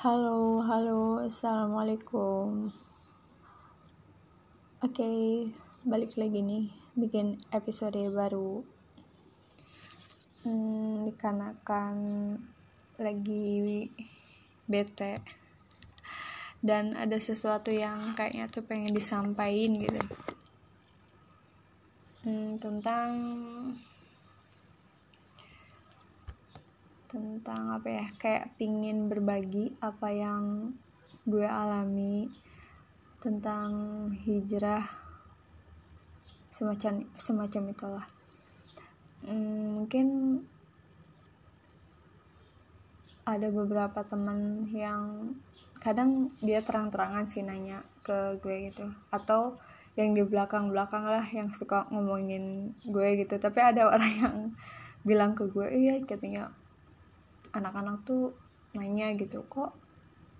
Halo, 0.00 0.64
halo, 0.64 1.20
assalamualaikum. 1.28 2.72
Oke, 4.80 4.96
okay, 4.96 5.44
balik 5.84 6.16
lagi 6.16 6.40
nih, 6.40 6.72
bikin 6.96 7.36
episode 7.52 8.00
baru. 8.08 8.64
Hmm, 10.40 11.04
dikarenakan 11.04 11.96
lagi 12.96 13.92
bete 14.64 15.20
dan 16.64 16.96
ada 16.96 17.20
sesuatu 17.20 17.68
yang 17.68 18.16
kayaknya 18.16 18.48
tuh 18.48 18.64
pengen 18.64 18.96
disampaikan 18.96 19.76
gitu. 19.76 20.00
Hmm, 22.24 22.56
tentang 22.56 23.12
tentang 27.10 27.74
apa 27.74 27.88
ya 27.90 28.06
kayak 28.22 28.54
pingin 28.54 29.10
berbagi 29.10 29.74
apa 29.82 30.14
yang 30.14 30.70
gue 31.26 31.42
alami 31.42 32.30
tentang 33.18 33.70
hijrah 34.22 34.86
semacam 36.54 37.04
semacam 37.18 37.62
itulah. 37.74 38.06
Hmm, 39.26 39.76
mungkin 39.76 40.06
ada 43.28 43.52
beberapa 43.52 44.00
teman 44.06 44.66
yang 44.72 45.34
kadang 45.78 46.32
dia 46.40 46.64
terang-terangan 46.64 47.28
sih 47.28 47.44
nanya 47.44 47.84
ke 48.06 48.40
gue 48.40 48.72
gitu. 48.72 48.88
Atau 49.12 49.58
yang 49.98 50.16
di 50.16 50.24
belakang-belakang 50.24 51.04
lah 51.04 51.26
yang 51.30 51.52
suka 51.52 51.86
ngomongin 51.92 52.74
gue 52.88 53.08
gitu. 53.20 53.36
Tapi 53.36 53.60
ada 53.60 53.90
orang 53.92 54.12
yang 54.16 54.36
bilang 55.04 55.32
ke 55.36 55.48
gue 55.48 55.68
iya 55.68 55.96
katanya 56.04 56.52
anak-anak 57.56 58.02
tuh 58.06 58.34
nanya 58.76 59.10
gitu 59.18 59.42
kok 59.50 59.74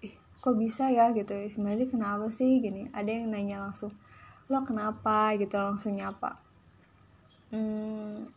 ih 0.05 0.15
kok 0.43 0.55
bisa 0.59 0.91
ya? 0.91 1.11
Gitu 1.11 1.33
sebenarnya 1.51 1.87
kenapa 1.91 2.27
sih? 2.31 2.63
Gini 2.63 2.91
ada 2.91 3.11
yang 3.11 3.31
nanya 3.31 3.63
langsung 3.63 3.95
lo 4.51 4.63
kenapa? 4.67 5.35
Gitu 5.39 5.55
langsung 5.55 5.95
nyapa. 5.99 6.39
Hmm, 7.51 8.31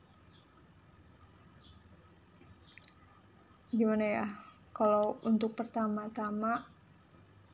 gimana 3.73 4.05
ya 4.05 4.25
kalau 4.69 5.17
untuk 5.25 5.58
pertama-tama 5.58 6.61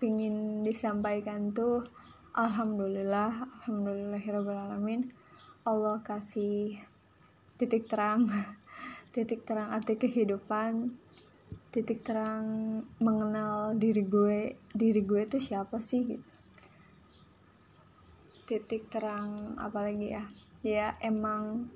pingin 0.04 0.64
disampaikan 0.68 1.56
tuh 1.56 1.80
alhamdulillah 2.36 3.48
alhamdulillahirobbilalamin 3.64 5.16
Allah 5.64 6.04
kasih 6.04 6.76
titik 7.56 7.88
terang 7.88 8.28
titik 9.16 9.48
terang 9.48 9.72
arti 9.72 9.96
kehidupan 9.96 10.92
titik 11.70 12.02
terang 12.02 12.82
mengenal 12.98 13.78
diri 13.78 14.02
gue 14.02 14.58
diri 14.74 15.02
gue 15.06 15.22
itu 15.22 15.38
siapa 15.38 15.78
sih 15.78 16.02
gitu. 16.02 16.30
Titik 18.50 18.90
terang 18.90 19.54
apalagi 19.62 20.18
ya? 20.18 20.26
Ya 20.66 20.98
emang 21.06 21.70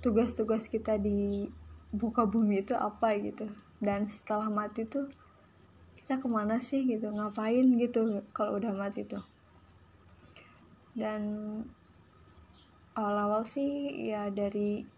tugas-tugas 0.00 0.64
kita 0.72 0.96
di 0.96 1.52
buka 1.92 2.24
bumi 2.24 2.64
itu 2.64 2.72
apa 2.72 3.12
gitu. 3.20 3.52
Dan 3.84 4.08
setelah 4.08 4.48
mati 4.48 4.88
tuh 4.88 5.04
kita 6.00 6.16
ke 6.16 6.28
mana 6.28 6.56
sih 6.56 6.88
gitu? 6.88 7.12
Ngapain 7.12 7.68
gitu 7.76 8.24
kalau 8.32 8.56
udah 8.56 8.72
mati 8.72 9.04
tuh. 9.04 9.20
Dan 10.96 11.22
awal-awal 12.96 13.44
sih 13.44 13.92
ya 14.08 14.32
dari 14.32 14.88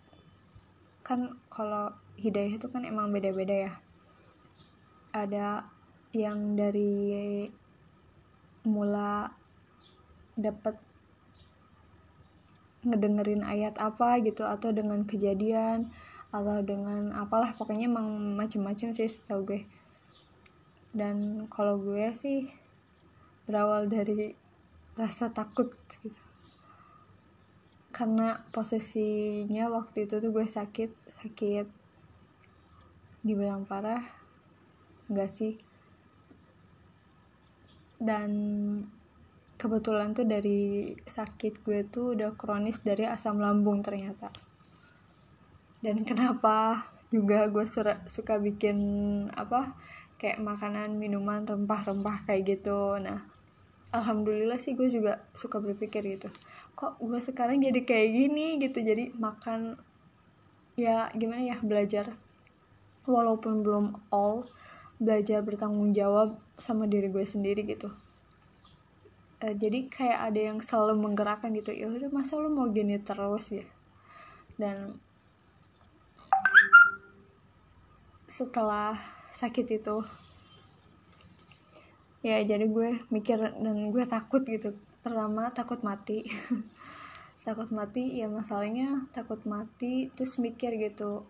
kan 1.02 1.34
kalau 1.50 1.90
hidayah 2.18 2.56
itu 2.56 2.66
kan 2.68 2.84
emang 2.84 3.12
beda-beda 3.12 3.68
ya. 3.68 3.72
Ada 5.12 5.68
yang 6.12 6.56
dari 6.56 7.48
mula 8.68 9.32
dapat 10.36 10.76
ngedengerin 12.82 13.46
ayat 13.46 13.78
apa 13.78 14.18
gitu 14.20 14.42
atau 14.42 14.74
dengan 14.74 15.06
kejadian 15.06 15.94
atau 16.34 16.64
dengan 16.64 17.14
apalah 17.14 17.54
pokoknya 17.54 17.86
emang 17.86 18.36
macem-macem 18.36 18.96
sih 18.96 19.08
tau 19.24 19.44
gue. 19.44 19.62
Dan 20.92 21.48
kalau 21.48 21.80
gue 21.80 22.12
sih 22.12 22.48
berawal 23.48 23.88
dari 23.88 24.36
rasa 24.96 25.32
takut 25.32 25.72
gitu. 26.00 26.20
Karena 27.92 28.40
posisinya 28.52 29.68
waktu 29.68 30.08
itu 30.08 30.20
tuh 30.20 30.32
gue 30.32 30.44
sakit 30.48 30.90
sakit 31.08 31.81
dibilang 33.22 33.62
parah 33.66 34.02
enggak 35.06 35.30
sih. 35.30 35.54
Dan 38.02 38.30
kebetulan 39.54 40.10
tuh 40.10 40.26
dari 40.26 40.90
sakit 41.06 41.62
gue 41.62 41.86
tuh 41.86 42.18
udah 42.18 42.34
kronis 42.34 42.82
dari 42.82 43.06
asam 43.06 43.38
lambung 43.38 43.78
ternyata. 43.78 44.34
Dan 45.78 46.02
kenapa 46.08 46.82
juga 47.14 47.46
gue 47.46 47.62
suka 48.08 48.42
bikin 48.42 48.78
apa 49.38 49.78
kayak 50.18 50.42
makanan 50.42 50.98
minuman 50.98 51.46
rempah-rempah 51.46 52.26
kayak 52.26 52.58
gitu. 52.58 52.98
Nah 52.98 53.22
alhamdulillah 53.94 54.58
sih 54.58 54.74
gue 54.74 54.90
juga 54.90 55.22
suka 55.30 55.62
berpikir 55.62 56.02
gitu. 56.02 56.26
Kok 56.74 56.98
gue 56.98 57.20
sekarang 57.22 57.62
jadi 57.62 57.86
kayak 57.86 58.08
gini 58.10 58.46
gitu? 58.58 58.82
Jadi 58.82 59.14
makan 59.14 59.78
ya 60.74 61.12
gimana 61.12 61.44
ya 61.44 61.56
belajar 61.62 62.16
walaupun 63.06 63.66
belum 63.66 63.86
all 64.14 64.46
belajar 65.02 65.42
bertanggung 65.42 65.90
jawab 65.90 66.38
sama 66.54 66.86
diri 66.86 67.10
gue 67.10 67.26
sendiri 67.26 67.66
gitu. 67.66 67.90
Uh, 69.42 69.54
jadi 69.58 69.90
kayak 69.90 70.30
ada 70.30 70.40
yang 70.54 70.58
selalu 70.62 71.02
menggerakkan 71.02 71.50
gitu 71.58 71.74
ya 71.74 71.90
udah 71.90 72.10
masa 72.14 72.38
lo 72.38 72.46
mau 72.46 72.70
gini 72.70 73.02
terus 73.02 73.50
ya? 73.50 73.66
Dan 74.54 75.02
setelah 78.30 78.96
sakit 79.34 79.66
itu 79.82 79.96
ya 82.22 82.38
jadi 82.46 82.64
gue 82.70 83.02
mikir 83.10 83.58
dan 83.58 83.90
gue 83.90 84.04
takut 84.06 84.46
gitu. 84.46 84.78
Pertama 85.02 85.50
takut 85.50 85.82
mati. 85.82 86.22
Takut 87.42 87.74
mati 87.74 88.22
ya 88.22 88.30
masalahnya 88.30 89.10
takut 89.10 89.42
mati 89.50 90.06
terus 90.14 90.38
mikir 90.38 90.78
gitu 90.78 91.26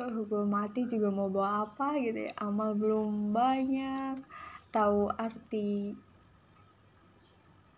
uh, 0.00 0.24
gue 0.24 0.44
mati 0.48 0.88
juga 0.88 1.12
mau 1.12 1.28
bawa 1.28 1.68
apa? 1.68 2.00
Gitu 2.00 2.26
ya. 2.28 2.32
Amal 2.40 2.72
belum 2.72 3.30
banyak. 3.30 4.16
Tahu 4.72 5.12
arti 5.12 5.92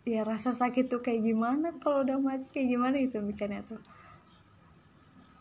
ya 0.03 0.27
rasa 0.27 0.51
sakit 0.55 0.91
tuh 0.91 1.03
kayak 1.03 1.23
gimana? 1.23 1.75
Kalau 1.83 2.07
udah 2.07 2.19
mati 2.23 2.47
kayak 2.55 2.69
gimana? 2.79 2.97
Itu 3.03 3.19
mikirnya 3.19 3.67
tuh. 3.67 3.83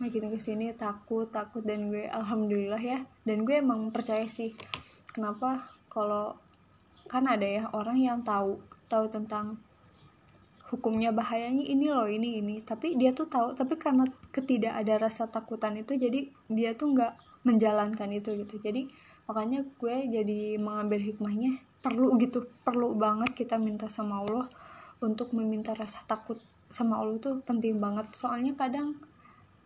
Makin 0.02 0.34
ke 0.34 0.40
sini 0.42 0.74
takut 0.74 1.30
takut. 1.30 1.62
Dan 1.62 1.94
gue 1.94 2.10
alhamdulillah 2.10 2.82
ya. 2.82 3.06
Dan 3.22 3.46
gue 3.46 3.62
emang 3.62 3.94
percaya 3.94 4.26
sih. 4.26 4.58
Kenapa? 5.14 5.70
Kalau 5.92 6.42
kan 7.06 7.28
ada 7.28 7.44
ya 7.44 7.68
orang 7.76 8.00
yang 8.00 8.24
tahu 8.24 8.64
tahu 8.88 9.06
tentang 9.12 9.60
hukumnya 10.72 11.12
bahayanya 11.12 11.68
ini 11.68 11.92
loh 11.92 12.08
ini 12.08 12.40
ini. 12.40 12.64
Tapi 12.64 12.96
dia 12.96 13.12
tuh 13.12 13.28
tahu 13.28 13.52
tapi 13.54 13.76
karena 13.76 14.08
ketidak 14.32 14.80
ada 14.80 14.98
rasa 14.98 15.28
takutan 15.28 15.76
itu 15.76 16.00
jadi 16.00 16.32
dia 16.48 16.72
tuh 16.74 16.96
nggak 16.96 17.44
menjalankan 17.44 18.10
itu 18.16 18.40
gitu. 18.40 18.58
Jadi 18.64 18.88
makanya 19.28 19.68
gue 19.78 19.96
jadi 20.08 20.58
mengambil 20.58 21.04
hikmahnya 21.04 21.60
perlu 21.84 22.16
gitu 22.18 22.48
perlu 22.64 22.96
banget 22.96 23.36
kita 23.36 23.60
minta 23.60 23.92
sama 23.92 24.24
Allah 24.24 24.48
untuk 25.04 25.36
meminta 25.36 25.76
rasa 25.76 26.02
takut 26.08 26.40
sama 26.72 26.98
Allah 27.04 27.20
tuh 27.20 27.44
penting 27.44 27.78
banget. 27.84 28.08
Soalnya 28.16 28.56
kadang 28.56 28.96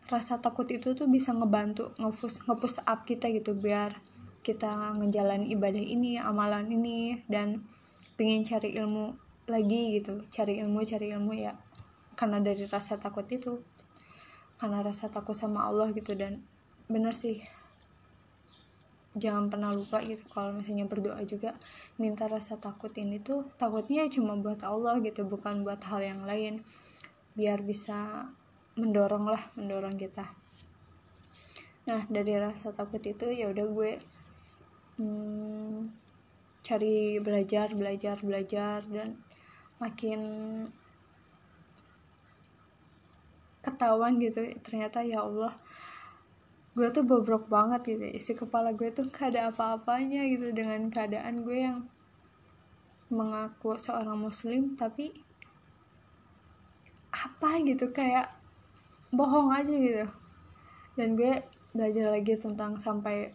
rasa 0.09 0.41
takut 0.41 0.66
itu 0.69 0.93
tuh 0.97 1.05
bisa 1.05 1.33
ngebantu 1.33 1.93
ngepus 2.01 2.45
ngepus 2.45 2.81
up 2.85 3.05
kita 3.09 3.29
gitu 3.34 3.58
biar 3.58 3.97
kita 4.46 4.93
ngejalan 5.01 5.49
ibadah 5.49 5.81
ini 5.81 6.22
amalan 6.22 6.69
ini 6.69 7.25
dan 7.25 7.66
pengen 8.13 8.46
cari 8.46 8.78
ilmu 8.78 9.24
lagi 9.46 10.02
gitu 10.02 10.26
cari 10.34 10.58
ilmu 10.62 10.82
cari 10.82 11.14
ilmu 11.14 11.34
ya 11.38 11.53
karena 12.16 12.40
dari 12.40 12.64
rasa 12.66 12.97
takut 12.97 13.28
itu 13.30 13.62
karena 14.56 14.80
rasa 14.80 15.12
takut 15.12 15.36
sama 15.36 15.68
Allah 15.68 15.92
gitu 15.92 16.16
dan 16.16 16.40
bener 16.88 17.12
sih. 17.12 17.44
Jangan 19.16 19.47
pernah 19.47 19.72
lupa 19.72 20.03
gitu 20.03 20.28
kalau 20.28 20.52
misalnya 20.52 20.88
berdoa 20.88 21.24
juga 21.24 21.56
minta 21.96 22.28
rasa 22.28 22.59
takut 22.59 22.92
ini 23.00 23.20
tuh 23.24 23.47
takutnya 23.56 24.08
cuma 24.12 24.36
buat 24.36 24.59
Allah 24.64 25.00
gitu 25.00 25.24
bukan 25.24 25.64
buat 25.64 25.80
hal 25.88 26.03
yang 26.03 26.22
lain. 26.24 26.64
Biar 27.36 27.64
bisa 27.64 28.32
mendorong 28.76 29.28
lah 29.28 29.44
mendorong 29.56 29.96
kita. 29.96 30.36
Nah 31.88 32.03
dari 32.12 32.36
rasa 32.36 32.76
takut 32.76 33.00
itu 33.03 33.32
ya 33.32 33.52
udah 33.52 33.68
gue 33.72 33.92
hmm, 35.00 35.80
cari 36.64 37.20
belajar 37.24 37.72
belajar 37.72 38.20
belajar 38.20 38.84
dan 38.88 39.20
makin 39.81 40.22
ketahuan 43.66 44.22
gitu 44.22 44.45
ternyata 44.61 45.01
ya 45.01 45.25
Allah 45.25 45.57
gue 46.75 46.87
tuh 46.91 47.07
bobrok 47.07 47.47
banget 47.47 47.95
gitu 47.95 48.05
isi 48.11 48.33
kepala 48.35 48.75
gue 48.75 48.91
tuh 48.91 49.07
gak 49.07 49.31
ada 49.33 49.49
apa-apanya 49.49 50.27
gitu 50.27 50.51
dengan 50.51 50.91
keadaan 50.91 51.47
gue 51.47 51.57
yang 51.66 51.87
mengaku 53.07 53.77
seorang 53.79 54.17
muslim 54.17 54.75
tapi 54.75 55.13
apa 57.16 57.63
gitu 57.63 57.95
kayak 57.95 58.27
bohong 59.16 59.55
aja 59.55 59.72
gitu. 59.72 60.05
Dan 60.99 61.16
gue 61.16 61.43
belajar 61.72 62.11
lagi 62.11 62.35
tentang 62.35 62.75
sampai 62.75 63.31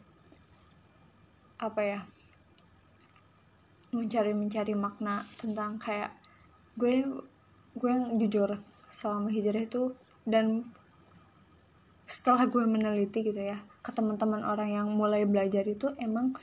apa 1.60 1.80
ya 1.84 2.00
mencari 3.92 4.32
mencari 4.32 4.72
makna 4.72 5.24
tentang 5.36 5.76
kayak 5.76 6.19
gue 6.80 7.04
gue 7.76 7.90
yang 7.92 8.16
jujur 8.16 8.56
selama 8.88 9.28
hijrah 9.28 9.62
itu 9.68 9.92
dan 10.24 10.72
setelah 12.08 12.48
gue 12.48 12.64
meneliti 12.64 13.22
gitu 13.22 13.38
ya 13.38 13.60
ke 13.84 13.92
teman-teman 13.92 14.42
orang 14.42 14.72
yang 14.72 14.88
mulai 14.90 15.28
belajar 15.28 15.62
itu 15.68 15.92
emang 16.00 16.34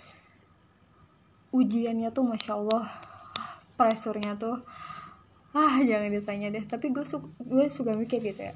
ujiannya 1.51 2.13
tuh 2.13 2.24
masya 2.24 2.56
allah 2.56 2.86
presurnya 3.75 4.38
tuh 4.38 4.62
ah 5.57 5.81
jangan 5.81 6.13
ditanya 6.13 6.54
deh. 6.54 6.66
Tapi 6.69 6.94
gue 6.94 7.01
su 7.01 7.18
gue 7.42 7.66
suka 7.68 7.98
mikir 7.98 8.22
gitu 8.22 8.45
ya 8.45 8.54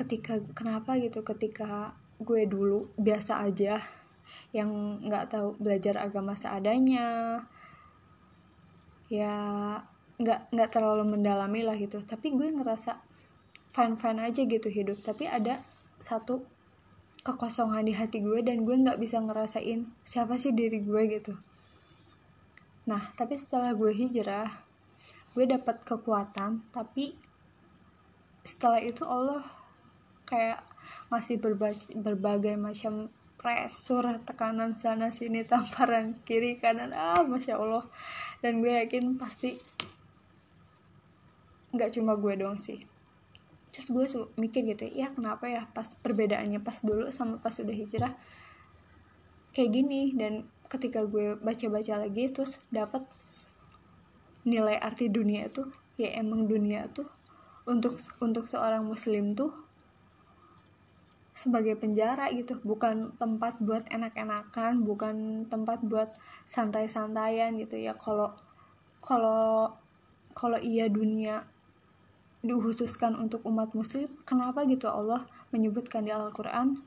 ketika 0.00 0.40
kenapa 0.56 0.96
gitu 0.96 1.20
ketika 1.20 1.92
gue 2.20 2.48
dulu 2.48 2.88
biasa 2.96 3.44
aja 3.44 3.84
yang 4.56 5.00
nggak 5.04 5.28
tahu 5.28 5.60
belajar 5.60 6.00
agama 6.00 6.32
seadanya 6.32 7.44
ya 9.12 9.36
nggak 10.20 10.52
nggak 10.52 10.70
terlalu 10.70 11.16
mendalami 11.16 11.64
lah 11.64 11.74
gitu. 11.80 12.04
Tapi 12.04 12.36
gue 12.36 12.52
ngerasa 12.52 13.00
fine 13.72 13.96
fine 13.96 14.20
aja 14.20 14.42
gitu 14.44 14.68
hidup. 14.68 15.00
Tapi 15.00 15.24
ada 15.24 15.64
satu 15.96 16.44
kekosongan 17.24 17.84
di 17.84 17.92
hati 17.96 18.24
gue 18.24 18.40
dan 18.40 18.64
gue 18.64 18.76
nggak 18.76 18.96
bisa 19.00 19.20
ngerasain 19.20 19.88
siapa 20.04 20.36
sih 20.36 20.52
diri 20.52 20.80
gue 20.80 21.02
gitu. 21.08 21.36
Nah 22.88 23.12
tapi 23.16 23.36
setelah 23.36 23.76
gue 23.76 23.92
hijrah 23.92 24.64
gue 25.36 25.44
dapat 25.46 25.84
kekuatan 25.84 26.64
tapi 26.74 27.14
setelah 28.42 28.80
itu 28.80 29.04
Allah 29.04 29.44
kayak 30.24 30.64
masih 31.12 31.36
berbagai, 31.36 31.92
berbagai 31.92 32.56
macam 32.56 33.12
pressure 33.40 34.20
tekanan 34.28 34.76
sana 34.76 35.08
sini 35.08 35.44
tamparan 35.50 36.20
kiri 36.24 36.60
kanan. 36.60 36.92
Ah 36.92 37.24
masya 37.24 37.56
allah. 37.56 37.84
Dan 38.44 38.60
gue 38.64 38.72
yakin 38.72 39.16
pasti 39.16 39.60
nggak 41.70 41.94
cuma 41.94 42.18
gue 42.18 42.34
doang 42.38 42.58
sih. 42.58 42.86
Terus 43.70 43.88
gue 43.94 44.06
mikir 44.34 44.66
gitu 44.66 44.90
ya 44.90 45.14
kenapa 45.14 45.46
ya 45.46 45.70
pas 45.70 45.94
perbedaannya 46.02 46.58
pas 46.58 46.82
dulu 46.82 47.06
sama 47.14 47.38
pas 47.38 47.54
udah 47.54 47.74
hijrah 47.74 48.14
kayak 49.54 49.70
gini? 49.70 50.10
Dan 50.14 50.50
ketika 50.66 51.06
gue 51.06 51.38
baca-baca 51.38 52.02
lagi 52.02 52.30
terus 52.30 52.62
dapat 52.70 53.06
nilai 54.42 54.78
arti 54.80 55.06
dunia 55.06 55.46
itu 55.46 55.68
ya 56.00 56.16
emang 56.16 56.48
dunia 56.48 56.88
tuh 56.90 57.06
untuk 57.68 58.00
untuk 58.24 58.48
seorang 58.48 58.82
muslim 58.82 59.36
tuh 59.36 59.52
sebagai 61.36 61.78
penjara 61.78 62.28
gitu. 62.34 62.58
Bukan 62.60 63.16
tempat 63.16 63.62
buat 63.62 63.86
enak-enakan 63.88 64.82
bukan 64.84 65.46
tempat 65.46 65.80
buat 65.86 66.12
santai-santaian 66.44 67.54
gitu 67.56 67.78
ya. 67.78 67.94
Kalau 67.94 68.34
kalau 69.00 69.72
kalau 70.36 70.58
iya 70.60 70.86
dunia 70.86 71.49
dikhususkan 72.40 73.16
untuk 73.16 73.44
umat 73.44 73.76
muslim 73.76 74.08
kenapa 74.24 74.64
gitu 74.64 74.88
Allah 74.88 75.28
menyebutkan 75.52 76.08
di 76.08 76.12
Al-Quran 76.12 76.80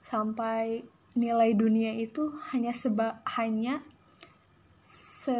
sampai 0.00 0.82
nilai 1.12 1.52
dunia 1.52 1.92
itu 1.92 2.32
hanya 2.52 2.72
seba 2.72 3.20
hanya 3.36 3.84
se 4.82 5.36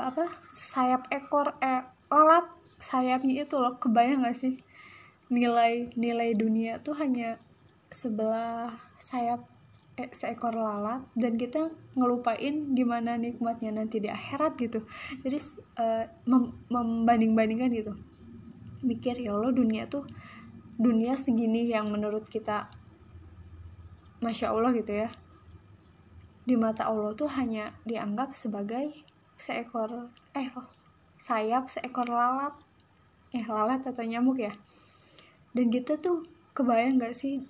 apa 0.00 0.32
sayap 0.48 1.06
ekor 1.12 1.54
eh 1.60 1.84
lalat 2.12 2.48
sayapnya 2.82 3.46
itu 3.46 3.56
loh. 3.56 3.78
Kebayang 3.78 4.26
gak 4.26 4.36
sih? 4.36 4.58
Nilai 5.30 5.94
nilai 5.94 6.34
dunia 6.36 6.82
tuh 6.82 6.98
hanya 6.98 7.38
sebelah 7.88 8.76
sayap 8.98 9.46
eh, 9.96 10.10
seekor 10.12 10.52
lalat 10.56 11.04
dan 11.14 11.38
kita 11.38 11.72
ngelupain 11.96 12.72
gimana 12.72 13.16
nikmatnya 13.16 13.72
nanti 13.72 14.02
di 14.02 14.08
akhirat 14.10 14.58
gitu. 14.60 14.84
Jadi 15.24 15.38
uh, 15.78 16.04
mem 16.28 16.52
membanding-bandingkan 16.68 17.70
gitu 17.72 17.94
mikir 18.82 19.18
ya 19.18 19.34
Allah 19.34 19.54
dunia 19.54 19.86
tuh 19.86 20.04
dunia 20.76 21.14
segini 21.14 21.70
yang 21.70 21.88
menurut 21.88 22.26
kita 22.26 22.68
masya 24.22 24.50
Allah 24.54 24.74
gitu 24.74 24.92
ya. 24.94 25.10
Di 26.42 26.58
mata 26.58 26.90
Allah 26.90 27.14
tuh 27.14 27.30
hanya 27.38 27.74
dianggap 27.86 28.34
sebagai 28.34 28.90
seekor 29.38 30.10
eh 30.34 30.50
sayap 31.18 31.70
seekor 31.70 32.10
lalat. 32.10 32.54
Eh 33.30 33.46
lalat 33.46 33.86
atau 33.86 34.02
nyamuk 34.02 34.42
ya. 34.42 34.54
Dan 35.54 35.70
kita 35.70 35.98
tuh 36.02 36.26
kebayang 36.52 36.98
gak 36.98 37.14
sih 37.14 37.42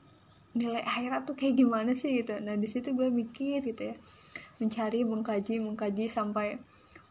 nilai 0.52 0.85
akhirat 0.85 1.25
tuh 1.25 1.37
kayak 1.37 1.56
gimana 1.56 1.96
sih 1.96 2.20
gitu. 2.20 2.37
Nah 2.40 2.61
di 2.61 2.69
situ 2.69 2.93
gue 2.93 3.08
mikir 3.08 3.64
gitu 3.64 3.93
ya. 3.93 3.96
Mencari 4.61 5.05
mengkaji 5.08 5.64
mengkaji 5.64 6.06
sampai 6.12 6.61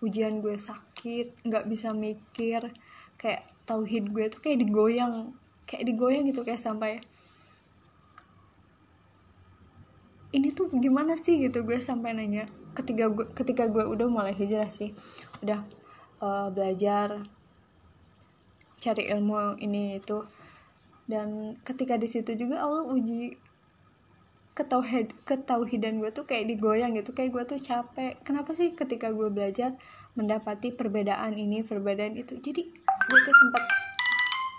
ujian 0.02 0.42
gue 0.42 0.58
sakit 0.58 1.46
nggak 1.46 1.70
bisa 1.70 1.94
mikir 1.94 2.74
kayak 3.22 3.46
tauhid 3.70 4.10
gue 4.10 4.26
tuh 4.34 4.42
kayak 4.42 4.66
digoyang 4.66 5.38
kayak 5.70 5.86
digoyang 5.86 6.26
gitu 6.26 6.42
kayak 6.42 6.58
sampai 6.58 7.06
ini 10.32 10.56
tuh 10.56 10.72
gimana 10.72 11.20
sih 11.20 11.40
gitu 11.44 11.64
gue 11.68 11.78
sampai 11.80 12.16
nanya. 12.16 12.48
Ketika 12.72 13.12
gue 13.12 13.28
ketika 13.36 13.68
gue 13.68 13.84
udah 13.84 14.08
mulai 14.08 14.32
hijrah 14.32 14.72
sih 14.72 14.96
udah 15.44 15.68
uh, 16.24 16.48
belajar 16.50 17.28
cari 18.80 19.12
ilmu 19.12 19.60
ini 19.60 20.00
itu. 20.00 20.24
Dan 21.04 21.60
ketika 21.68 22.00
di 22.00 22.08
situ 22.08 22.32
juga 22.40 22.64
Allah 22.64 22.88
uji 22.88 23.36
ketauhid 24.56 25.16
ketauhidan 25.28 26.00
gue 26.00 26.12
tuh 26.12 26.28
kayak 26.28 26.48
digoyang 26.48 26.96
gitu 26.96 27.12
kayak 27.12 27.36
gue 27.36 27.44
tuh 27.56 27.60
capek. 27.60 28.16
Kenapa 28.24 28.56
sih 28.56 28.72
ketika 28.72 29.12
gue 29.12 29.28
belajar 29.28 29.76
mendapati 30.16 30.72
perbedaan 30.72 31.36
ini 31.36 31.60
perbedaan 31.68 32.16
itu? 32.16 32.40
Jadi 32.40 32.72
gue 33.10 33.20
tuh 33.26 33.36
sempat 33.36 33.64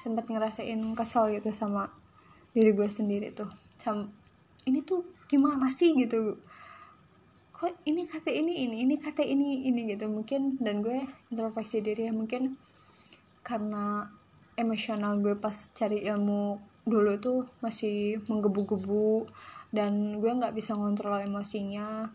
sempat 0.03 0.25
ngerasain 0.27 0.81
kesel 0.99 1.31
gitu 1.39 1.55
sama 1.55 1.93
diri 2.53 2.75
gue 2.75 2.89
sendiri 2.91 3.31
tuh. 3.31 3.49
Sam, 3.79 4.11
ini 4.67 4.83
tuh 4.83 5.06
gimana 5.31 5.71
sih 5.71 5.94
gitu? 5.94 6.37
Kok 7.55 7.87
ini 7.87 8.05
kata 8.11 8.34
ini 8.34 8.67
ini 8.67 8.82
ini 8.82 8.94
kata 8.99 9.22
ini 9.22 9.70
ini 9.70 9.94
gitu. 9.94 10.11
Mungkin 10.11 10.58
dan 10.58 10.82
gue 10.82 11.06
introspeksi 11.31 11.81
diri 11.81 12.11
ya 12.11 12.13
mungkin 12.13 12.58
karena 13.46 14.11
emosional 14.58 15.19
gue 15.22 15.39
pas 15.39 15.55
cari 15.72 16.03
ilmu 16.03 16.58
dulu 16.82 17.15
tuh 17.22 17.41
masih 17.63 18.19
menggebu-gebu 18.27 19.31
dan 19.70 20.19
gue 20.19 20.31
nggak 20.31 20.53
bisa 20.53 20.75
ngontrol 20.75 21.22
emosinya 21.22 22.11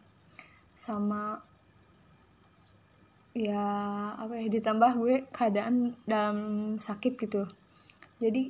sama 0.78 1.42
ya 3.38 3.64
apa 4.18 4.34
ya 4.34 4.50
ditambah 4.50 4.98
gue 4.98 5.16
keadaan 5.30 5.94
dalam 6.10 6.38
sakit 6.82 7.14
gitu. 7.22 7.46
Jadi 8.18 8.50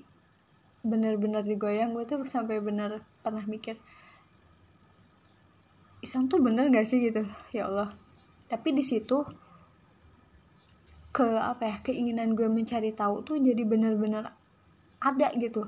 bener-bener 0.87 1.43
digoyang. 1.43 1.91
Gue 1.91 2.07
tuh 2.07 2.23
sampai 2.23 2.63
bener 2.63 3.03
pernah 3.19 3.43
mikir 3.43 3.75
Islam 5.99 6.31
tuh 6.31 6.39
bener 6.39 6.71
gak 6.71 6.87
sih? 6.87 7.03
gitu. 7.03 7.27
Ya 7.51 7.67
Allah. 7.67 7.91
Tapi 8.47 8.71
di 8.71 8.83
situ 8.85 9.27
ke 11.11 11.35
apa 11.35 11.63
ya 11.67 11.75
keinginan 11.83 12.37
gue 12.37 12.47
mencari 12.47 12.95
tahu 12.95 13.27
tuh 13.27 13.43
jadi 13.43 13.67
bener-bener 13.67 14.31
ada 15.03 15.27
gitu. 15.35 15.67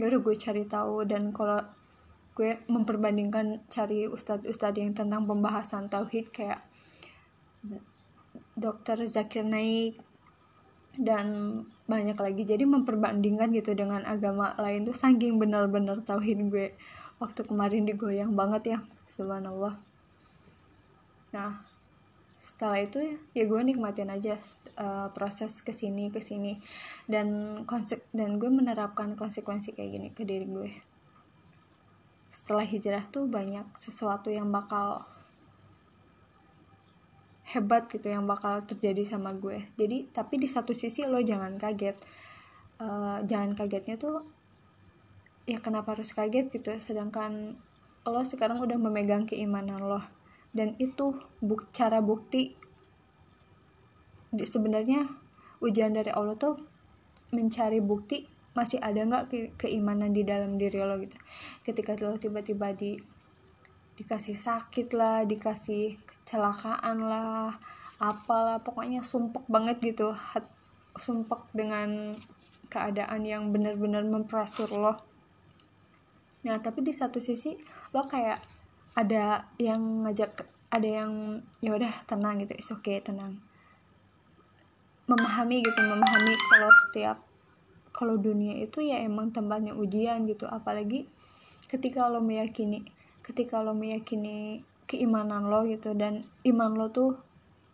Ya 0.00 0.08
udah 0.08 0.24
gue 0.24 0.34
cari 0.40 0.64
tahu 0.64 1.04
dan 1.04 1.36
kalau 1.36 1.60
gue 2.32 2.62
memperbandingkan 2.70 3.66
cari 3.68 4.06
ustadz-ustadz 4.06 4.78
yang 4.78 4.94
tentang 4.94 5.26
pembahasan 5.26 5.90
tauhid 5.90 6.30
kayak 6.30 6.62
dokter 8.58 8.98
Zakir 9.06 9.46
Naik 9.46 9.98
dan 10.98 11.26
banyak 11.86 12.18
lagi. 12.18 12.42
Jadi 12.42 12.66
memperbandingkan 12.66 13.54
gitu 13.54 13.72
dengan 13.78 14.02
agama 14.02 14.52
lain 14.58 14.82
tuh 14.82 14.98
saking 14.98 15.38
bener-bener 15.38 16.02
tauhid 16.02 16.50
gue. 16.50 16.74
Waktu 17.22 17.46
kemarin 17.46 17.86
digoyang 17.86 18.34
banget 18.34 18.76
ya 18.76 18.78
subhanallah. 19.06 19.78
Nah 21.30 21.62
setelah 22.38 22.86
itu 22.86 23.18
ya 23.34 23.44
gue 23.50 23.60
nikmatin 23.66 24.14
aja 24.14 24.38
uh, 24.78 25.10
proses 25.10 25.62
ke 25.62 25.70
sini 25.70 26.10
ke 26.10 26.18
sini. 26.18 26.58
Dan 27.06 27.62
konsep 27.62 28.02
dan 28.10 28.42
gue 28.42 28.50
menerapkan 28.50 29.14
konsekuensi 29.14 29.78
kayak 29.78 29.90
gini 29.94 30.08
ke 30.10 30.26
diri 30.26 30.46
gue. 30.50 30.70
Setelah 32.28 32.66
hijrah 32.66 33.06
tuh 33.06 33.30
banyak 33.30 33.66
sesuatu 33.78 34.34
yang 34.34 34.50
bakal 34.50 35.06
hebat 37.48 37.88
gitu 37.88 38.12
yang 38.12 38.28
bakal 38.28 38.60
terjadi 38.60 39.08
sama 39.08 39.32
gue. 39.32 39.64
Jadi 39.80 40.12
tapi 40.12 40.36
di 40.36 40.44
satu 40.44 40.76
sisi 40.76 41.08
lo 41.08 41.20
jangan 41.24 41.56
kaget. 41.56 41.96
Uh, 42.78 43.18
jangan 43.26 43.58
kagetnya 43.58 43.98
tuh 43.98 44.22
ya 45.48 45.58
kenapa 45.64 45.96
harus 45.96 46.12
kaget 46.12 46.52
gitu? 46.52 46.70
Sedangkan 46.76 47.56
lo 48.04 48.22
sekarang 48.22 48.60
udah 48.60 48.76
memegang 48.76 49.24
keimanan 49.24 49.80
lo. 49.80 50.04
Dan 50.52 50.76
itu 50.76 51.16
buk 51.40 51.72
cara 51.72 52.04
bukti 52.04 52.56
sebenarnya 54.36 55.08
ujian 55.64 55.96
dari 55.96 56.12
Allah 56.12 56.36
tuh 56.36 56.60
mencari 57.32 57.80
bukti 57.80 58.28
masih 58.52 58.80
ada 58.82 59.04
nggak 59.04 59.24
ke, 59.30 59.38
keimanan 59.56 60.12
di 60.12 60.20
dalam 60.24 60.60
diri 60.60 60.84
lo 60.84 61.00
gitu. 61.00 61.16
Ketika 61.64 61.96
lo 61.96 62.20
tiba-tiba 62.20 62.76
di 62.76 63.00
dikasih 63.98 64.36
sakit 64.36 64.94
lah 64.94 65.26
dikasih 65.26 65.98
kecelakaan 66.28 67.08
lah 67.08 67.56
apalah 67.96 68.60
pokoknya 68.60 69.00
sumpek 69.00 69.48
banget 69.48 69.80
gitu. 69.80 70.12
Hat, 70.12 70.44
sumpek 71.00 71.40
dengan 71.56 72.12
keadaan 72.68 73.24
yang 73.24 73.48
benar-benar 73.48 74.04
mempressure 74.04 74.68
lo 74.76 75.00
nah 76.38 76.54
tapi 76.62 76.86
di 76.86 76.94
satu 76.94 77.18
sisi 77.18 77.58
lo 77.90 78.04
kayak 78.06 78.38
ada 78.94 79.50
yang 79.58 80.06
ngajak 80.06 80.46
ada 80.68 80.84
yang 80.84 81.42
ya 81.64 81.72
udah 81.72 81.90
tenang 82.04 82.44
gitu 82.44 82.52
is 82.58 82.68
okay 82.68 83.00
tenang. 83.00 83.40
Memahami 85.08 85.64
gitu 85.64 85.80
memahami 85.80 86.34
kalau 86.36 86.70
setiap 86.86 87.18
kalau 87.96 88.20
dunia 88.20 88.52
itu 88.60 88.84
ya 88.84 89.00
emang 89.00 89.32
tempatnya 89.32 89.72
ujian 89.72 90.28
gitu. 90.28 90.44
Apalagi 90.44 91.08
ketika 91.72 92.10
lo 92.12 92.20
meyakini 92.20 92.84
ketika 93.24 93.64
lo 93.64 93.72
meyakini 93.72 94.60
keimanan 94.88 95.52
lo 95.52 95.68
gitu. 95.68 95.92
Dan 95.92 96.24
iman 96.48 96.72
lo 96.74 96.88
tuh 96.88 97.20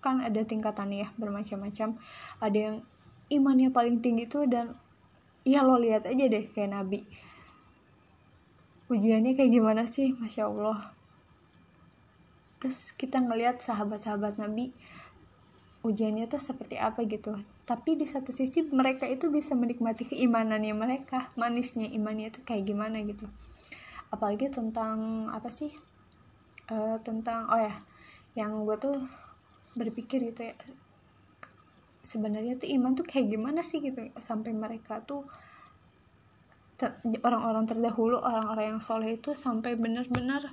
kan 0.02 0.20
ada 0.20 0.42
tingkatan 0.42 0.92
ya 0.92 1.14
bermacam-macam. 1.16 1.96
Ada 2.42 2.58
yang 2.58 2.76
imannya 3.32 3.70
paling 3.72 4.04
tinggi 4.04 4.28
tuh 4.28 4.44
dan 4.50 4.76
ya 5.46 5.64
lo 5.64 5.80
lihat 5.80 6.04
aja 6.04 6.26
deh 6.26 6.44
kayak 6.50 6.74
nabi. 6.74 7.06
Ujiannya 8.92 9.32
kayak 9.32 9.48
gimana 9.48 9.88
sih? 9.88 10.12
Masya 10.12 10.50
allah. 10.50 10.92
Terus 12.60 12.92
kita 12.96 13.22
ngelihat 13.24 13.64
sahabat-sahabat 13.64 14.36
nabi 14.36 14.76
ujiannya 15.84 16.26
tuh 16.26 16.40
seperti 16.40 16.80
apa 16.80 17.04
gitu. 17.04 17.36
Tapi 17.68 17.96
di 17.96 18.08
satu 18.08 18.32
sisi 18.32 18.64
mereka 18.72 19.04
itu 19.04 19.28
bisa 19.28 19.52
menikmati 19.52 20.08
keimanannya 20.08 20.72
mereka 20.72 21.32
manisnya 21.36 21.88
imannya 21.92 22.32
tuh 22.32 22.42
kayak 22.44 22.64
gimana 22.64 23.04
gitu. 23.04 23.28
Apalagi 24.08 24.48
tentang 24.48 25.28
apa 25.28 25.52
sih 25.52 25.76
uh, 26.70 26.96
tentang 27.00 27.48
oh 27.50 27.60
ya 27.60 27.76
yang 28.34 28.64
gue 28.64 28.76
tuh 28.78 28.96
berpikir 29.74 30.22
gitu 30.30 30.50
ya 30.50 30.54
sebenarnya 32.04 32.60
tuh 32.60 32.68
iman 32.76 32.92
tuh 32.92 33.06
kayak 33.08 33.32
gimana 33.32 33.64
sih 33.64 33.80
gitu 33.80 34.12
sampai 34.20 34.52
mereka 34.52 35.00
tuh 35.02 35.24
orang-orang 37.24 37.64
terdahulu 37.64 38.20
orang-orang 38.20 38.76
yang 38.76 38.82
soleh 38.82 39.16
itu 39.16 39.32
sampai 39.32 39.72
benar-benar 39.78 40.52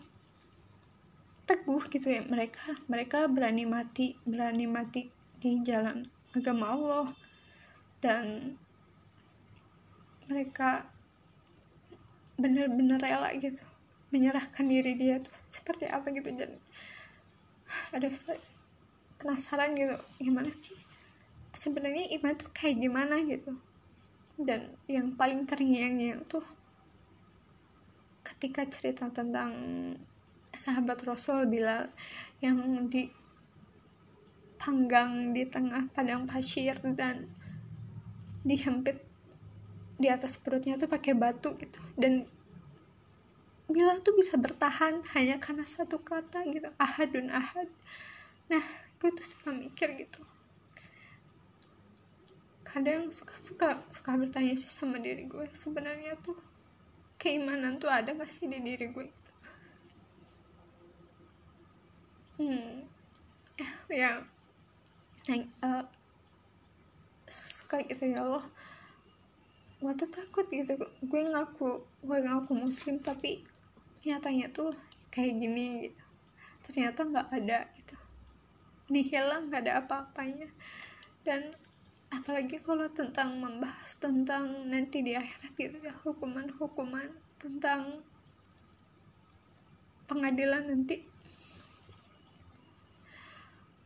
teguh 1.43 1.83
gitu 1.91 2.07
ya 2.07 2.23
mereka 2.23 2.79
mereka 2.87 3.27
berani 3.27 3.67
mati 3.67 4.15
berani 4.23 4.63
mati 4.69 5.11
di 5.41 5.59
jalan 5.65 6.07
agama 6.31 6.71
Allah 6.71 7.07
dan 7.99 8.55
mereka 10.31 10.87
benar-benar 12.39 13.03
rela 13.03 13.29
gitu 13.35 13.70
menyerahkan 14.11 14.67
diri 14.67 14.93
dia 14.99 15.19
tuh 15.23 15.33
seperti 15.47 15.87
apa 15.87 16.11
gitu. 16.11 16.29
Dan 16.35 16.59
ada 17.95 18.07
penasaran 19.19 19.73
gitu 19.79 19.95
gimana 20.19 20.51
sih 20.51 20.75
sebenarnya 21.51 22.11
iman 22.19 22.33
tuh 22.35 22.49
kayak 22.51 22.79
gimana 22.79 23.15
gitu. 23.27 23.55
Dan 24.39 24.73
yang 24.87 25.13
paling 25.13 25.43
terngiang-ngiang 25.45 26.25
tuh 26.25 26.43
ketika 28.25 28.65
cerita 28.65 29.11
tentang 29.11 29.51
sahabat 30.51 31.03
Rasul 31.05 31.47
Bilal 31.47 31.87
yang 32.43 32.57
di 32.89 33.11
panggang 34.57 35.33
di 35.33 35.45
tengah 35.45 35.89
padang 35.93 36.25
pasir 36.29 36.77
dan 36.93 37.25
dihempit 38.41 39.01
di 40.01 40.09
atas 40.09 40.41
perutnya 40.41 40.77
tuh 40.77 40.89
pakai 40.89 41.13
batu 41.13 41.53
gitu. 41.61 41.77
Dan 41.93 42.25
Bilal 43.71 44.03
tuh 44.03 44.11
bisa 44.19 44.35
bertahan 44.35 44.99
hanya 45.15 45.39
karena 45.39 45.63
satu 45.63 46.03
kata 46.03 46.43
gitu 46.51 46.67
ahadun 46.75 47.31
ahad. 47.31 47.71
Nah 48.51 48.63
gue 48.99 49.09
tuh 49.15 49.23
suka 49.23 49.55
mikir 49.55 49.95
gitu. 49.95 50.21
Kadang 52.67 53.07
suka 53.07 53.35
suka 53.39 53.67
suka 53.87 54.11
bertanya 54.19 54.59
sih 54.59 54.67
sama 54.67 54.99
diri 54.99 55.23
gue 55.23 55.47
sebenarnya 55.55 56.19
tuh 56.19 56.35
keimanan 57.15 57.79
tuh 57.79 57.87
ada 57.87 58.11
gak 58.11 58.27
sih 58.27 58.51
di 58.51 58.59
diri 58.59 58.91
gue 58.91 59.05
gitu? 59.07 59.31
Hmm 62.43 62.83
ya. 63.87 64.23
Yang 65.27 65.47
uh, 65.63 65.85
suka 67.31 67.83
gitu 67.87 68.03
ya 68.11 68.19
Allah. 68.23 68.45
Gue 69.79 69.93
tuh 69.95 70.09
takut 70.11 70.45
gitu 70.51 70.75
gue 70.79 71.21
ngaku 71.31 71.83
gue 72.03 72.17
ngaku 72.21 72.51
muslim 72.53 72.99
tapi 72.99 73.50
nyatanya 74.05 74.47
tuh 74.49 74.73
kayak 75.13 75.37
gini 75.37 75.89
gitu. 75.89 76.03
Ternyata 76.65 76.99
nggak 77.05 77.27
ada 77.29 77.59
gitu. 77.77 77.95
Dihilang 78.89 79.49
nggak 79.49 79.61
ada 79.67 79.73
apa-apanya. 79.85 80.49
Dan 81.21 81.53
apalagi 82.11 82.59
kalau 82.59 82.91
tentang 82.91 83.39
membahas 83.39 83.95
tentang 83.95 84.67
nanti 84.67 84.99
di 84.99 85.15
akhirat 85.15 85.53
gitu 85.55 85.77
ya 85.79 85.95
hukuman-hukuman 86.03 87.07
tentang 87.39 88.03
pengadilan 90.11 90.67
nanti. 90.67 91.07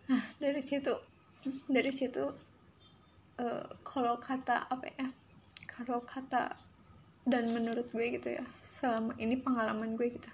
Nah 0.09 0.23
dari 0.41 0.61
situ 0.61 0.93
dari 1.69 1.93
situ 1.93 2.25
uh, 3.37 3.65
kalau 3.85 4.17
kata 4.17 4.65
apa 4.65 4.89
ya 4.97 5.07
kalau 5.69 6.01
kata 6.01 6.64
dan 7.25 7.49
menurut 7.49 7.89
gue 7.89 8.05
gitu 8.15 8.37
ya 8.37 8.45
selama 8.61 9.17
ini 9.17 9.35
pengalaman 9.35 9.97
gue 9.97 10.13
gitu 10.13 10.29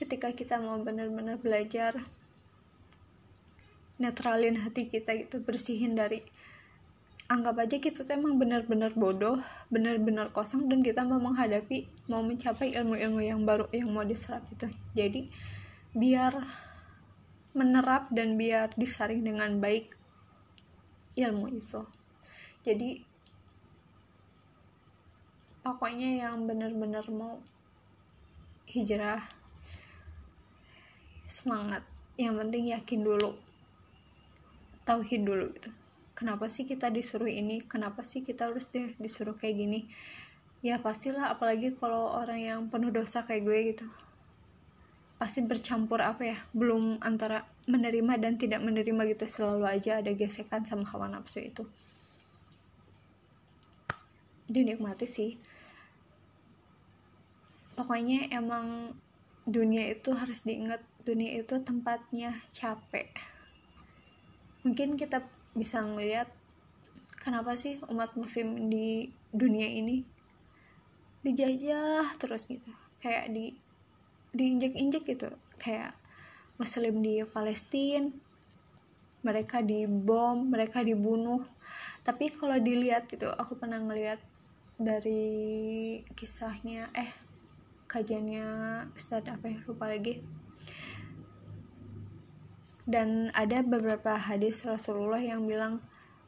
ketika 0.00 0.32
kita 0.32 0.56
mau 0.58 0.80
benar-benar 0.80 1.36
belajar 1.38 2.00
netralin 4.00 4.58
hati 4.64 4.88
kita 4.88 5.14
gitu 5.14 5.38
bersihin 5.44 5.94
dari 5.94 6.24
anggap 7.30 7.64
aja 7.64 7.76
kita 7.80 8.04
tuh 8.04 8.12
emang 8.12 8.36
benar-benar 8.36 8.92
bodoh 8.92 9.40
benar-benar 9.72 10.34
kosong 10.34 10.68
dan 10.68 10.84
kita 10.84 11.06
mau 11.06 11.16
menghadapi 11.16 11.88
mau 12.10 12.20
mencapai 12.20 12.76
ilmu-ilmu 12.76 13.20
yang 13.24 13.40
baru 13.46 13.70
yang 13.72 13.88
mau 13.88 14.04
diserap 14.04 14.44
itu. 14.52 14.68
Jadi 14.92 15.32
biar 15.96 16.36
menerap 17.56 18.12
dan 18.12 18.36
biar 18.36 18.72
disaring 18.76 19.24
dengan 19.24 19.60
baik 19.60 19.96
ilmu 21.16 21.52
itu. 21.52 21.84
Jadi 22.64 23.04
pokoknya 25.62 26.26
yang 26.26 26.44
benar-benar 26.50 27.06
mau 27.14 27.38
hijrah 28.66 29.22
semangat. 31.30 31.86
Yang 32.18 32.34
penting 32.44 32.64
yakin 32.74 33.00
dulu 33.06 33.30
tauhid 34.82 35.22
dulu 35.22 35.48
gitu. 35.54 35.70
Kenapa 36.12 36.50
sih 36.50 36.68
kita 36.68 36.92
disuruh 36.92 37.30
ini? 37.30 37.64
Kenapa 37.64 38.04
sih 38.04 38.20
kita 38.20 38.52
harus 38.52 38.68
disuruh 39.00 39.38
kayak 39.38 39.56
gini? 39.56 39.80
Ya 40.60 40.78
pastilah 40.78 41.32
apalagi 41.32 41.74
kalau 41.74 42.12
orang 42.14 42.38
yang 42.38 42.60
penuh 42.68 42.92
dosa 42.92 43.24
kayak 43.24 43.42
gue 43.42 43.58
gitu. 43.74 43.86
Pasti 45.16 45.40
bercampur 45.42 46.02
apa 46.02 46.22
ya 46.26 46.38
belum 46.52 47.00
antara 47.02 47.46
menerima 47.70 48.18
dan 48.18 48.36
tidak 48.36 48.60
menerima 48.60 49.02
gitu. 49.14 49.24
Selalu 49.24 49.64
aja 49.66 50.02
ada 50.02 50.12
gesekan 50.12 50.66
sama 50.66 50.84
hawa 50.90 51.08
nafsu 51.10 51.42
itu 51.42 51.64
dinikmati 54.50 55.06
sih. 55.06 55.30
Pokoknya 57.78 58.30
emang 58.30 58.96
dunia 59.42 59.90
itu 59.90 60.14
harus 60.14 60.46
diingat 60.46 60.82
dunia 61.02 61.34
itu 61.34 61.58
tempatnya 61.62 62.38
capek. 62.54 63.10
Mungkin 64.62 64.94
kita 64.94 65.26
bisa 65.58 65.82
ngeliat 65.82 66.30
kenapa 67.18 67.58
sih 67.58 67.82
umat 67.90 68.14
muslim 68.14 68.70
di 68.70 69.10
dunia 69.34 69.66
ini 69.66 70.06
dijajah 71.26 72.06
terus 72.18 72.46
gitu. 72.46 72.70
Kayak 73.02 73.34
di 73.34 73.54
diinjek-injek 74.30 75.02
gitu. 75.06 75.30
Kayak 75.58 75.98
muslim 76.58 77.02
di 77.02 77.26
Palestina 77.26 78.10
mereka 79.22 79.62
dibom 79.62 80.50
mereka 80.50 80.82
dibunuh. 80.82 81.42
Tapi 82.02 82.30
kalau 82.34 82.58
dilihat 82.58 83.10
gitu 83.10 83.30
aku 83.30 83.58
pernah 83.58 83.78
ngeliat 83.78 84.18
dari 84.80 86.00
kisahnya 86.16 86.88
eh 86.96 87.12
kajiannya 87.90 88.46
Ustadz 88.96 89.32
apa 89.32 89.46
ya 89.52 89.58
lupa 89.68 89.92
lagi. 89.92 90.24
Dan 92.82 93.30
ada 93.36 93.62
beberapa 93.62 94.18
hadis 94.18 94.66
Rasulullah 94.66 95.22
yang 95.22 95.46
bilang 95.46 95.84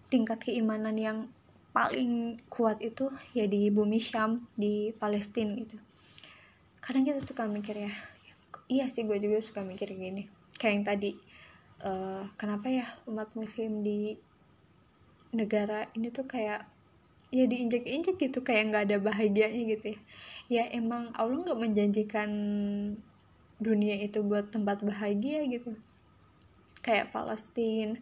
tingkat 0.06 0.46
keimanan 0.46 0.94
yang 0.94 1.18
paling 1.74 2.38
kuat 2.46 2.78
itu 2.78 3.10
ya 3.34 3.50
di 3.50 3.66
bumi 3.72 3.98
Syam 3.98 4.46
di 4.54 4.94
Palestina 4.94 5.58
gitu. 5.58 5.74
Kadang 6.78 7.02
kita 7.02 7.18
suka 7.18 7.50
mikir 7.50 7.74
ya 7.88 7.92
iya 8.70 8.86
sih 8.88 9.02
gue 9.04 9.18
juga 9.18 9.42
suka 9.42 9.66
mikir 9.66 9.90
gini. 9.98 10.30
Kayak 10.54 10.72
yang 10.72 10.84
tadi 10.86 11.10
uh, 11.82 12.22
kenapa 12.38 12.70
ya 12.70 12.86
umat 13.10 13.34
muslim 13.34 13.82
di 13.82 14.14
negara 15.34 15.90
ini 15.98 16.14
tuh 16.14 16.30
kayak 16.30 16.73
ya 17.32 17.44
diinjek-injek 17.48 18.20
gitu 18.20 18.44
kayak 18.44 18.72
nggak 18.72 18.84
ada 18.90 18.96
bahagianya 19.00 19.62
gitu 19.76 19.86
ya. 19.94 19.98
Ya 20.44 20.64
emang 20.74 21.08
Allah 21.16 21.40
nggak 21.40 21.60
menjanjikan 21.60 22.30
dunia 23.62 23.96
itu 24.02 24.20
buat 24.20 24.52
tempat 24.52 24.84
bahagia 24.84 25.46
gitu. 25.48 25.72
Kayak 26.84 27.14
Palestina. 27.14 27.96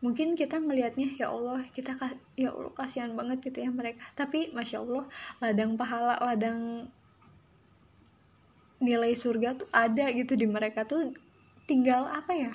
Mungkin 0.00 0.32
kita 0.32 0.64
ngelihatnya 0.64 1.12
ya 1.20 1.28
Allah 1.28 1.60
kita 1.76 1.92
ya 2.34 2.56
Allah 2.56 2.72
kasihan 2.72 3.12
banget 3.12 3.52
gitu 3.52 3.62
ya 3.62 3.70
mereka. 3.70 4.00
Tapi 4.16 4.50
masya 4.56 4.80
Allah 4.80 5.04
ladang 5.44 5.76
pahala 5.76 6.16
ladang 6.24 6.88
nilai 8.80 9.12
surga 9.12 9.60
tuh 9.60 9.68
ada 9.70 10.08
gitu 10.10 10.34
di 10.34 10.48
mereka 10.48 10.88
tuh. 10.88 11.12
Tinggal 11.68 12.08
apa 12.10 12.32
ya? 12.32 12.52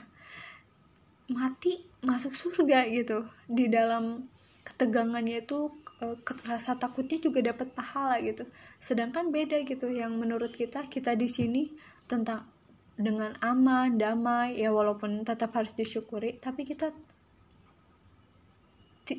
Mati 1.31 1.85
masuk 2.05 2.33
surga 2.37 2.85
gitu 2.89 3.25
di 3.49 3.69
dalam 3.69 4.29
ketegangannya 4.65 5.45
itu 5.45 5.71
eh, 6.01 6.17
rasa 6.49 6.75
takutnya 6.75 7.21
juga 7.21 7.39
dapat 7.45 7.71
pahala 7.71 8.17
gitu. 8.19 8.43
Sedangkan 8.81 9.29
beda 9.29 9.61
gitu 9.63 9.87
yang 9.93 10.17
menurut 10.17 10.51
kita 10.51 10.89
kita 10.89 11.13
di 11.13 11.29
sini 11.29 11.63
tentang 12.09 12.49
dengan 12.95 13.35
aman 13.43 13.99
damai 13.99 14.55
ya 14.55 14.71
walaupun 14.71 15.27
tetap 15.27 15.51
harus 15.51 15.75
disyukuri 15.75 16.39
tapi 16.39 16.63
kita 16.63 16.95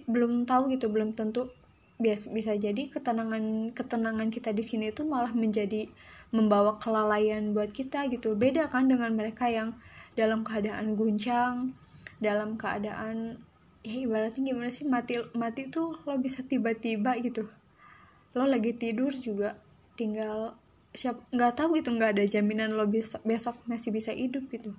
belum 0.09 0.49
tahu 0.49 0.73
gitu 0.73 0.89
belum 0.89 1.13
tentu 1.13 1.53
bias 1.97 2.29
bisa 2.33 2.53
jadi 2.57 2.93
ketenangan 2.93 3.73
ketenangan 3.73 4.29
kita 4.29 4.53
di 4.53 4.65
sini 4.65 4.93
itu 4.93 5.05
malah 5.05 5.33
menjadi 5.33 5.89
membawa 6.29 6.77
kelalaian 6.77 7.57
buat 7.57 7.73
kita 7.73 8.13
gitu. 8.13 8.37
Beda 8.37 8.69
kan 8.69 8.89
dengan 8.89 9.17
mereka 9.17 9.49
yang 9.49 9.77
dalam 10.13 10.45
keadaan 10.45 10.93
guncang 10.97 11.73
dalam 12.21 12.57
keadaan 12.57 13.41
ya 13.87 13.95
ibaratnya 14.03 14.43
gimana 14.43 14.71
sih? 14.75 14.83
Mati 14.83 15.15
mati 15.39 15.71
tuh 15.71 15.95
lo 16.03 16.19
bisa 16.19 16.43
tiba-tiba 16.43 17.15
gitu. 17.23 17.47
Lo 18.35 18.45
lagi 18.51 18.75
tidur 18.75 19.15
juga 19.15 19.55
tinggal 19.95 20.59
siap 20.91 21.23
nggak 21.31 21.55
tahu 21.55 21.79
gitu 21.79 21.95
nggak 21.95 22.19
ada 22.19 22.25
jaminan 22.27 22.75
lo 22.75 22.89
besok 22.91 23.23
besok 23.23 23.55
masih 23.71 23.95
bisa 23.95 24.11
hidup 24.11 24.51
gitu. 24.51 24.75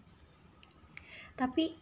Tapi 1.40 1.80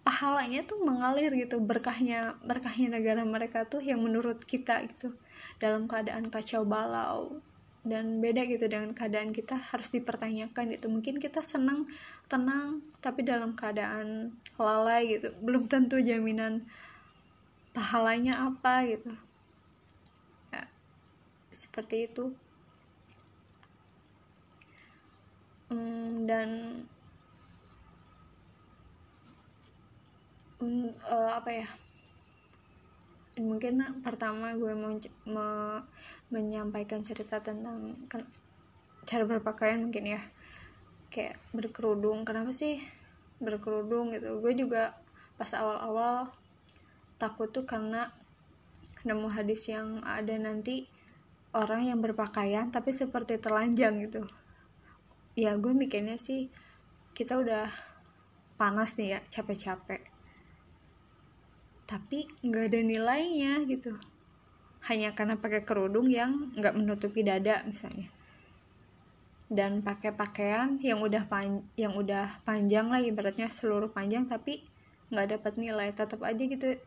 pahalanya 0.00 0.64
tuh 0.64 0.80
mengalir 0.80 1.28
gitu 1.36 1.60
berkahnya 1.60 2.40
berkahnya 2.40 2.96
negara 2.96 3.22
mereka 3.28 3.68
tuh 3.68 3.84
yang 3.84 4.00
menurut 4.00 4.40
kita 4.48 4.80
gitu. 4.88 5.12
Dalam 5.60 5.84
keadaan 5.84 6.32
kacau 6.32 6.64
balau 6.64 7.44
dan 7.80 8.20
beda 8.20 8.44
gitu 8.44 8.68
dengan 8.68 8.92
keadaan 8.92 9.32
kita 9.32 9.56
harus 9.56 9.88
dipertanyakan 9.88 10.76
gitu. 10.76 10.92
Mungkin 10.92 11.16
kita 11.16 11.40
senang 11.40 11.88
tenang 12.28 12.84
tapi 13.00 13.24
dalam 13.24 13.56
keadaan 13.56 14.36
lalai 14.60 15.16
gitu. 15.16 15.32
Belum 15.40 15.64
tentu 15.64 15.96
jaminan 15.96 16.68
pahalanya 17.72 18.36
apa 18.52 18.84
gitu. 18.84 19.12
Ya, 20.52 20.68
seperti 21.48 22.10
itu. 22.10 22.36
Hmm, 25.70 26.26
dan 26.26 26.48
uh, 30.60 31.30
apa 31.38 31.50
ya 31.64 31.68
mungkin 33.40 33.80
pertama 34.04 34.52
gue 34.52 34.76
mau 34.76 34.92
me, 35.24 35.48
menyampaikan 36.28 37.00
cerita 37.00 37.40
tentang 37.40 37.96
cara 39.08 39.24
berpakaian 39.24 39.80
mungkin 39.80 40.14
ya. 40.14 40.20
Kayak 41.08 41.40
berkerudung 41.56 42.28
kenapa 42.28 42.52
sih 42.52 42.78
berkerudung 43.40 44.12
gitu. 44.12 44.38
Gue 44.44 44.52
juga 44.52 45.00
pas 45.40 45.48
awal-awal 45.56 46.28
takut 47.16 47.48
tuh 47.48 47.64
karena 47.64 48.12
nemu 49.08 49.32
hadis 49.32 49.72
yang 49.72 50.04
ada 50.04 50.36
nanti 50.36 50.84
orang 51.56 51.88
yang 51.88 51.98
berpakaian 52.04 52.68
tapi 52.68 52.92
seperti 52.92 53.40
telanjang 53.40 53.96
gitu. 54.04 54.28
Ya 55.32 55.56
gue 55.56 55.72
mikirnya 55.72 56.20
sih 56.20 56.52
kita 57.16 57.40
udah 57.40 57.72
panas 58.60 59.00
nih 59.00 59.16
ya 59.16 59.20
capek-capek 59.32 60.09
tapi 61.90 62.30
nggak 62.46 62.70
ada 62.70 62.80
nilainya 62.86 63.66
gitu. 63.66 63.90
Hanya 64.86 65.10
karena 65.10 65.34
pakai 65.34 65.66
kerudung 65.66 66.06
yang 66.06 66.54
nggak 66.54 66.78
menutupi 66.78 67.26
dada 67.26 67.66
misalnya. 67.66 68.06
Dan 69.50 69.82
pakai 69.82 70.14
pakaian 70.14 70.78
yang 70.78 71.02
udah 71.02 71.26
pan 71.26 71.66
yang 71.74 71.98
udah 71.98 72.38
panjang 72.46 72.86
lah 72.86 73.02
ibaratnya 73.02 73.50
seluruh 73.50 73.90
panjang 73.90 74.30
tapi 74.30 74.62
nggak 75.10 75.34
dapat 75.34 75.52
nilai. 75.58 75.90
Tetap 75.90 76.22
aja 76.22 76.38
gitu 76.38 76.78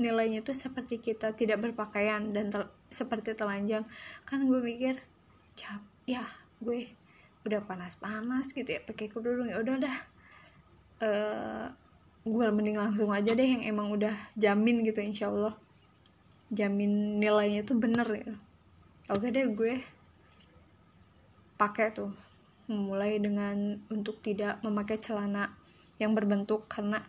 nilainya 0.00 0.40
tuh 0.40 0.56
seperti 0.56 0.96
kita 0.96 1.36
tidak 1.36 1.60
berpakaian 1.60 2.32
dan 2.32 2.48
tel 2.48 2.72
seperti 2.88 3.36
telanjang. 3.36 3.84
Kan 4.24 4.48
gue 4.48 4.64
mikir 4.64 4.96
cap 5.52 5.84
ya 6.08 6.24
gue 6.64 6.88
udah 7.44 7.60
panas-panas 7.68 8.56
gitu 8.56 8.66
ya 8.66 8.80
pakai 8.80 9.12
kerudung 9.12 9.52
ya 9.52 9.60
udah 9.60 9.76
dah. 9.76 9.98
Uh, 10.96 11.68
gue 12.26 12.46
mending 12.50 12.76
langsung 12.76 13.14
aja 13.14 13.32
deh 13.32 13.46
yang 13.46 13.62
emang 13.62 13.94
udah 13.94 14.12
jamin 14.34 14.82
gitu 14.82 14.98
insya 14.98 15.30
Allah 15.30 15.54
jamin 16.50 17.22
nilainya 17.22 17.62
tuh 17.62 17.78
bener 17.78 18.06
ya 18.10 18.34
oke 19.14 19.30
deh 19.30 19.46
gue 19.54 19.78
pakai 21.56 21.92
tuh. 21.92 22.12
Memulai 22.68 23.18
dengan 23.18 23.80
untuk 23.88 24.20
tidak 24.20 24.60
memakai 24.60 25.00
celana 25.00 25.56
yang 25.96 26.12
berbentuk 26.12 26.68
karena 26.68 27.00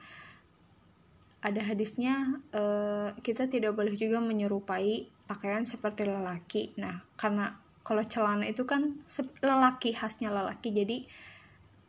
ada 1.44 1.62
hadisnya 1.62 2.42
uh, 2.56 3.14
kita 3.22 3.52
tidak 3.52 3.78
boleh 3.78 3.94
juga 3.94 4.24
menyerupai 4.24 5.12
pakaian 5.28 5.68
seperti 5.68 6.08
lelaki. 6.08 6.74
Nah 6.80 7.04
karena 7.20 7.60
kalau 7.84 8.04
celana 8.04 8.48
itu 8.48 8.64
kan 8.64 8.96
lelaki 9.44 9.96
khasnya 9.96 10.32
lelaki. 10.32 10.72
Jadi 10.72 10.98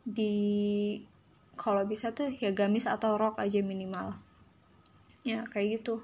di 0.03 0.35
kalau 1.59 1.83
bisa 1.83 2.15
tuh 2.15 2.31
ya 2.39 2.55
gamis 2.55 2.87
atau 2.87 3.19
rok 3.19 3.35
aja 3.43 3.59
minimal. 3.59 4.15
Ya 5.27 5.43
kayak 5.43 5.83
gitu. 5.83 5.99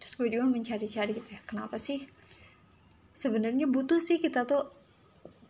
Terus 0.00 0.12
gue 0.16 0.28
juga 0.32 0.48
mencari-cari 0.48 1.12
gitu 1.12 1.28
ya 1.28 1.40
kenapa 1.44 1.76
sih 1.76 2.08
sebenarnya 3.12 3.68
butuh 3.68 4.00
sih 4.00 4.16
kita 4.16 4.48
tuh 4.48 4.72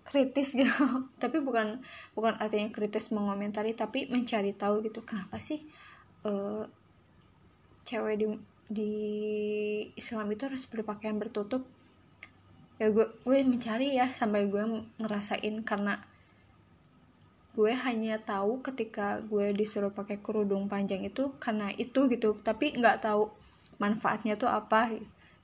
kritis 0.02 0.59
gitu. 0.59 0.74
Tapi 1.22 1.38
bukan 1.38 1.78
bukan 2.18 2.35
artinya 2.42 2.74
kritis 2.74 3.14
mengomentari 3.14 3.74
tapi 3.78 4.11
mencari 4.11 4.50
tahu 4.50 4.82
gitu 4.82 5.06
kenapa 5.06 5.38
sih 5.38 5.62
uh, 6.26 6.66
cewek 7.87 8.18
di 8.18 8.26
di 8.66 8.92
Islam 9.94 10.26
itu 10.35 10.50
harus 10.50 10.66
berpakaian 10.66 11.18
bertutup? 11.22 11.62
Ya 12.82 12.90
gue 12.90 13.06
gue 13.22 13.38
mencari 13.46 13.94
ya 13.94 14.11
sampai 14.11 14.50
gue 14.50 14.62
ngerasain 14.98 15.62
karena 15.62 16.02
gue 17.56 17.72
hanya 17.72 18.20
tahu 18.20 18.60
ketika 18.60 19.24
gue 19.24 19.56
disuruh 19.56 19.88
pakai 19.88 20.20
kerudung 20.20 20.68
panjang 20.68 21.00
itu 21.08 21.32
karena 21.40 21.72
itu 21.72 22.04
gitu. 22.12 22.36
Tapi 22.44 22.76
nggak 22.76 23.00
tahu 23.08 23.32
manfaatnya 23.80 24.36
tuh 24.36 24.52
apa. 24.52 24.92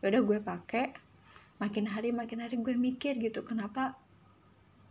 Ya 0.05 0.12
udah 0.12 0.20
gue 0.20 0.38
pakai. 0.44 0.92
Makin 1.57 1.88
hari 1.88 2.12
makin 2.12 2.44
hari 2.44 2.61
gue 2.61 2.77
mikir 2.77 3.16
gitu 3.16 3.40
kenapa 3.48 3.96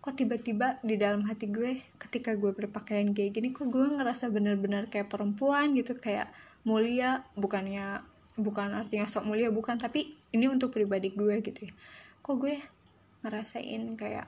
kok 0.02 0.18
tiba-tiba 0.18 0.82
di 0.82 0.98
dalam 0.98 1.22
hati 1.30 1.46
gue 1.46 1.78
ketika 2.02 2.34
gue 2.34 2.58
berpakaian 2.58 3.14
kayak 3.14 3.38
gini 3.38 3.54
kok 3.54 3.70
gue 3.70 3.86
ngerasa 3.86 4.34
bener-bener 4.34 4.90
kayak 4.90 5.14
perempuan 5.14 5.78
gitu 5.78 5.94
kayak 6.02 6.26
mulia. 6.66 7.22
Bukannya 7.38 8.02
bukan 8.42 8.74
artinya 8.74 9.06
sok 9.06 9.30
mulia 9.30 9.54
bukan. 9.54 9.78
Tapi 9.78 10.18
ini 10.34 10.50
untuk 10.50 10.74
pribadi 10.74 11.14
gue 11.14 11.38
gitu 11.46 11.70
ya. 11.70 11.74
Kok 12.26 12.36
gue 12.42 12.58
ngerasain 13.22 13.86
kayak 13.94 14.26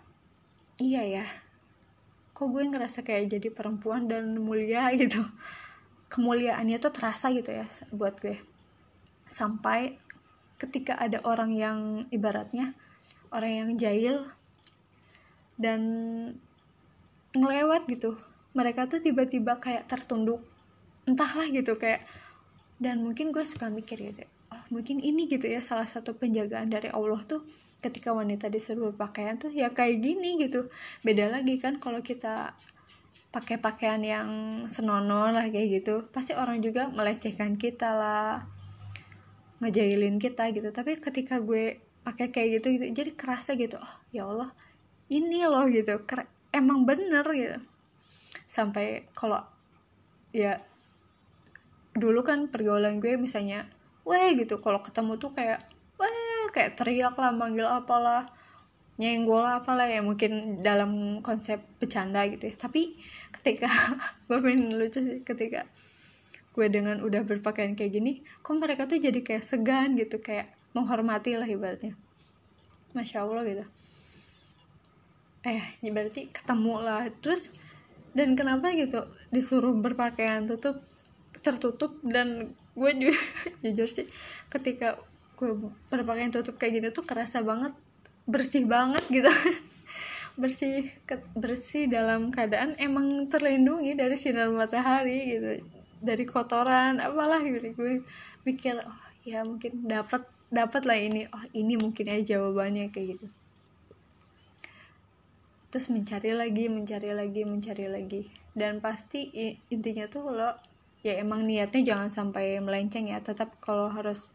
iya 0.77 1.01
ya 1.21 1.25
kok 2.43 2.51
gue 2.51 2.63
ngerasa 2.67 3.07
kayak 3.07 3.39
jadi 3.39 3.47
perempuan 3.55 4.11
dan 4.11 4.35
mulia 4.35 4.91
gitu. 4.99 5.23
Kemuliaannya 6.11 6.77
tuh 6.83 6.91
terasa 6.91 7.31
gitu 7.31 7.55
ya 7.55 7.63
buat 7.95 8.19
gue. 8.19 8.35
Sampai 9.23 9.95
ketika 10.59 10.99
ada 10.99 11.23
orang 11.23 11.55
yang 11.55 11.79
ibaratnya 12.11 12.75
orang 13.31 13.51
yang 13.63 13.69
jahil 13.79 14.27
dan 15.55 15.81
ngelewat 17.33 17.87
gitu 17.87 18.19
mereka 18.51 18.85
tuh 18.91 18.99
tiba-tiba 18.99 19.63
kayak 19.63 19.87
tertunduk. 19.87 20.43
Entahlah 21.07 21.47
gitu 21.47 21.79
kayak 21.79 22.03
dan 22.83 22.99
mungkin 22.99 23.31
gue 23.31 23.47
suka 23.47 23.71
mikir 23.71 23.95
gitu 23.95 24.27
oh 24.53 24.59
mungkin 24.69 25.01
ini 25.01 25.25
gitu 25.25 25.49
ya 25.49 25.65
salah 25.65 25.89
satu 25.89 26.13
penjagaan 26.13 26.69
dari 26.69 26.93
Allah 26.93 27.17
tuh 27.25 27.41
ketika 27.81 28.13
wanita 28.13 28.53
disuruh 28.53 28.93
berpakaian 28.93 29.41
tuh 29.41 29.49
ya 29.49 29.73
kayak 29.73 29.97
gini 29.97 30.37
gitu. 30.37 30.69
Beda 31.01 31.33
lagi 31.33 31.57
kan 31.57 31.81
kalau 31.81 32.05
kita 32.05 32.53
pakai 33.33 33.57
pakaian 33.57 33.97
yang 34.05 34.29
senonoh 34.69 35.33
lah 35.33 35.49
kayak 35.49 35.81
gitu 35.81 36.05
pasti 36.13 36.37
orang 36.37 36.61
juga 36.61 36.93
melecehkan 36.93 37.57
kita 37.57 37.97
lah 37.97 38.45
ngejailin 39.65 40.21
kita 40.21 40.53
gitu. 40.53 40.69
Tapi 40.69 41.01
ketika 41.01 41.41
gue 41.41 41.81
pakai 42.05 42.29
kayak 42.29 42.61
gitu 42.61 42.77
gitu 42.77 42.85
jadi 42.93 43.11
kerasa 43.17 43.57
gitu 43.57 43.81
oh 43.81 43.93
ya 44.13 44.29
Allah 44.29 44.53
ini 45.09 45.41
loh 45.49 45.65
gitu. 45.65 46.05
Emang 46.53 46.85
bener 46.85 47.25
gitu. 47.33 47.57
Sampai 48.45 49.09
kalau 49.17 49.41
ya 50.29 50.61
dulu 51.93 52.25
kan 52.25 52.49
pergaulan 52.49 52.97
gue 52.97 53.17
misalnya 53.17 53.69
weh 54.03 54.35
gitu. 54.39 54.59
Kalau 54.59 54.79
ketemu 54.83 55.19
tuh 55.19 55.31
kayak 55.31 55.63
weh 55.99 56.47
kayak 56.51 56.75
teriak 56.77 57.15
lah 57.15 57.31
manggil 57.31 57.67
apalah 57.67 58.29
nyenggol 59.01 59.41
apalah 59.41 59.89
ya 59.89 60.05
mungkin 60.05 60.61
dalam 60.61 61.21
konsep 61.25 61.59
bercanda 61.81 62.23
gitu 62.29 62.53
ya. 62.53 62.55
Tapi 62.55 62.95
ketika 63.41 63.67
gue 64.29 64.37
pengen 64.39 64.77
lucu 64.77 65.01
sih 65.01 65.25
ketika 65.25 65.65
gue 66.53 66.67
dengan 66.69 67.01
udah 67.01 67.25
berpakaian 67.25 67.73
kayak 67.73 67.97
gini 67.97 68.21
kok 68.45 68.53
mereka 68.61 68.85
tuh 68.85 69.01
jadi 69.01 69.25
kayak 69.25 69.41
segan 69.41 69.97
gitu 69.97 70.21
kayak 70.21 70.53
menghormati 70.77 71.33
lah 71.33 71.49
ibaratnya. 71.49 71.97
Masya 72.93 73.25
allah 73.25 73.41
gitu. 73.45 73.65
Eh 75.43 75.63
berarti 75.89 76.29
ketemu 76.29 76.75
lah. 76.79 77.09
Terus 77.19 77.49
dan 78.13 78.37
kenapa 78.37 78.69
gitu 78.77 79.01
disuruh 79.33 79.73
berpakaian 79.73 80.45
tutup 80.45 80.85
tertutup 81.41 81.97
dan 82.05 82.53
gue 82.73 82.91
juga 82.97 83.17
jujur 83.63 83.89
sih 83.89 84.07
ketika 84.49 84.97
gue 85.37 85.49
berpakaian 85.89 86.29
tutup 86.29 86.57
kayak 86.57 86.81
gini 86.81 86.87
tuh 86.93 87.05
kerasa 87.05 87.41
banget 87.41 87.73
bersih 88.23 88.63
banget 88.63 89.03
gitu. 89.11 89.27
Bersih 90.33 90.89
bersih 91.37 91.85
dalam 91.85 92.33
keadaan 92.33 92.73
emang 92.81 93.29
terlindungi 93.29 93.93
dari 93.93 94.17
sinar 94.17 94.49
matahari 94.49 95.37
gitu. 95.37 95.61
Dari 96.01 96.25
kotoran 96.25 96.97
apalah 96.97 97.37
gitu. 97.45 97.69
Gue 97.77 98.01
mikir 98.41 98.81
oh 98.81 99.05
ya 99.29 99.45
mungkin 99.45 99.85
dapat 99.85 100.25
dapat 100.49 100.89
lah 100.89 100.97
ini. 100.97 101.29
Oh 101.29 101.43
ini 101.53 101.77
mungkin 101.77 102.09
aja 102.09 102.39
jawabannya 102.39 102.89
kayak 102.89 103.13
gitu. 103.13 103.27
Terus 105.69 105.93
mencari 105.93 106.33
lagi 106.33 106.65
mencari 106.65 107.13
lagi 107.13 107.41
mencari 107.45 107.85
lagi. 107.85 108.21
Dan 108.57 108.81
pasti 108.81 109.29
intinya 109.69 110.09
tuh 110.09 110.33
lo 110.33 110.72
ya 111.03 111.19
emang 111.19 111.43
niatnya 111.43 111.83
jangan 111.83 112.09
sampai 112.09 112.57
melenceng 112.63 113.11
ya. 113.11 113.19
Tetap 113.19 113.59
kalau 113.59 113.91
harus 113.91 114.31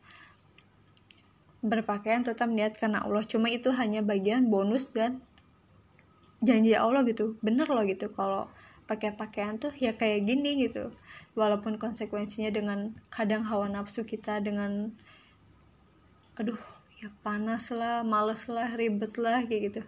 berpakaian 1.64 2.22
tetap 2.22 2.46
niat 2.52 2.76
karena 2.76 3.02
Allah. 3.02 3.24
Cuma 3.24 3.50
itu 3.50 3.72
hanya 3.74 4.04
bagian 4.04 4.46
bonus 4.52 4.92
dan 4.92 5.24
janji 6.44 6.76
Allah 6.76 7.02
gitu. 7.08 7.40
Bener 7.40 7.66
loh 7.66 7.82
gitu. 7.88 8.12
Kalau 8.12 8.46
pakai 8.88 9.12
pakaian 9.16 9.56
tuh 9.56 9.72
ya 9.76 9.96
kayak 9.96 10.28
gini 10.28 10.68
gitu. 10.68 10.92
Walaupun 11.34 11.80
konsekuensinya 11.80 12.52
dengan 12.52 12.96
kadang 13.08 13.42
hawa 13.48 13.68
nafsu 13.68 14.04
kita 14.04 14.40
dengan 14.44 14.92
aduh 16.38 16.60
ya 17.02 17.10
panas 17.26 17.74
lah 17.74 18.06
males 18.06 18.46
lah 18.46 18.76
ribet 18.76 19.16
lah 19.18 19.44
kayak 19.48 19.62
gitu. 19.72 19.82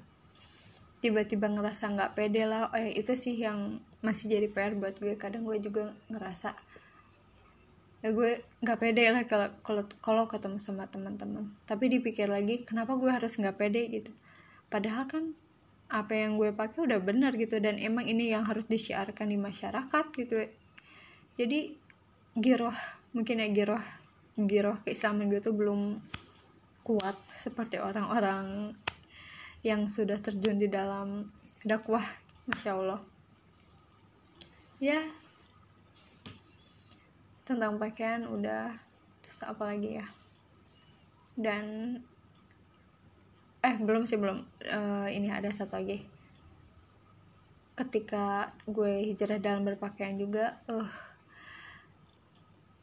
Tiba-tiba 1.00 1.48
ngerasa 1.48 1.92
nggak 1.92 2.12
pede 2.16 2.44
lah. 2.44 2.72
Oh 2.72 2.80
ya 2.80 2.92
itu 2.92 3.12
sih 3.16 3.36
yang 3.36 3.80
masih 4.00 4.32
jadi 4.32 4.46
PR 4.48 4.72
buat 4.76 4.96
gue. 4.96 5.14
Kadang 5.16 5.44
gue 5.44 5.56
juga 5.60 5.92
ngerasa 6.12 6.56
ya 8.00 8.16
gue 8.16 8.40
nggak 8.64 8.78
pede 8.80 9.12
lah 9.12 9.28
kalau 9.28 9.52
kalau 9.60 9.84
kalau 10.00 10.24
ketemu 10.28 10.58
sama 10.60 10.88
teman-teman. 10.88 11.52
Tapi 11.68 11.92
dipikir 11.92 12.28
lagi 12.28 12.64
kenapa 12.64 12.96
gue 12.96 13.10
harus 13.12 13.36
nggak 13.36 13.56
pede 13.60 13.84
gitu? 13.92 14.12
Padahal 14.72 15.04
kan 15.08 15.24
apa 15.90 16.14
yang 16.14 16.38
gue 16.38 16.54
pakai 16.54 16.86
udah 16.86 17.02
benar 17.02 17.34
gitu 17.34 17.58
dan 17.58 17.76
emang 17.76 18.06
ini 18.06 18.30
yang 18.30 18.46
harus 18.46 18.64
disiarkan 18.64 19.28
di 19.28 19.38
masyarakat 19.40 20.04
gitu. 20.16 20.48
Jadi 21.36 21.74
giroh 22.38 22.76
mungkin 23.10 23.42
ya 23.42 23.48
giroh 23.50 23.82
giroh 24.38 24.78
keislaman 24.86 25.26
gue 25.28 25.42
tuh 25.42 25.52
belum 25.52 25.98
kuat 26.86 27.18
seperti 27.26 27.82
orang-orang 27.82 28.72
yang 29.60 29.90
sudah 29.90 30.16
terjun 30.22 30.56
di 30.56 30.70
dalam 30.70 31.28
dakwah 31.66 32.02
masya 32.48 32.78
allah 32.78 33.00
ya. 34.80 35.04
Tentang 37.44 37.76
pakaian 37.76 38.24
udah 38.24 38.72
terus 39.20 39.44
apa 39.44 39.76
lagi 39.76 40.00
ya? 40.00 40.06
Dan 41.36 41.96
eh 43.60 43.76
belum 43.76 44.08
sih 44.08 44.16
belum. 44.16 44.40
Uh, 44.64 45.06
ini 45.12 45.28
ada 45.28 45.52
satu 45.52 45.76
lagi. 45.76 46.02
Ketika 47.76 48.48
gue 48.64 49.04
hijrah 49.04 49.36
dalam 49.36 49.68
berpakaian 49.68 50.16
juga 50.16 50.60
uh, 50.68 50.88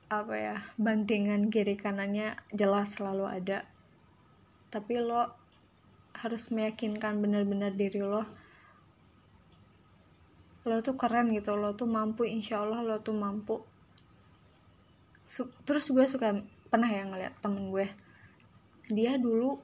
apa 0.08 0.34
ya 0.40 0.56
bantingan 0.80 1.52
kiri 1.52 1.76
kanannya 1.76 2.38
jelas 2.54 2.94
selalu 2.94 3.26
ada. 3.26 3.66
Tapi 4.70 5.02
lo 5.02 5.34
harus 6.18 6.50
meyakinkan 6.54 7.22
benar-benar 7.22 7.74
diri 7.74 8.02
lo 8.02 8.26
lo 10.68 10.84
tuh 10.84 11.00
keren 11.00 11.32
gitu 11.32 11.56
lo 11.56 11.74
tuh 11.74 11.88
mampu 11.88 12.28
insya 12.28 12.62
Allah 12.62 12.84
lo 12.84 13.00
tuh 13.00 13.16
mampu. 13.16 13.64
Su 15.24 15.48
terus 15.64 15.90
gue 15.90 16.06
suka 16.06 16.36
pernah 16.68 16.92
ya 16.92 17.08
ngeliat 17.08 17.40
temen 17.40 17.72
gue 17.72 17.88
dia 18.92 19.16
dulu 19.16 19.60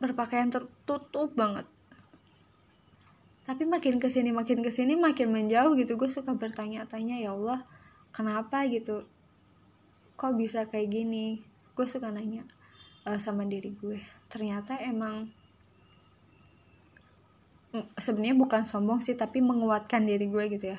berpakaian 0.00 0.48
tertutup 0.48 1.32
banget. 1.36 1.68
Tapi 3.46 3.62
makin 3.62 4.02
ke 4.02 4.10
sini 4.10 4.34
makin 4.34 4.58
ke 4.64 4.74
sini 4.74 4.98
makin 4.98 5.30
menjauh 5.30 5.78
gitu 5.78 5.94
gue 5.94 6.10
suka 6.10 6.34
bertanya-tanya 6.34 7.22
ya 7.22 7.36
Allah 7.36 7.62
kenapa 8.10 8.66
gitu? 8.66 9.06
Kok 10.16 10.32
bisa 10.40 10.66
kayak 10.66 10.88
gini? 10.90 11.44
Gue 11.76 11.86
suka 11.86 12.08
nanya 12.08 12.48
uh, 13.06 13.18
sama 13.22 13.46
diri 13.46 13.70
gue 13.78 14.02
ternyata 14.26 14.76
emang 14.82 15.30
sebenarnya 17.98 18.36
bukan 18.38 18.62
sombong 18.64 19.02
sih 19.02 19.18
tapi 19.18 19.42
menguatkan 19.42 20.06
diri 20.06 20.30
gue 20.30 20.44
gitu 20.52 20.72
ya. 20.72 20.78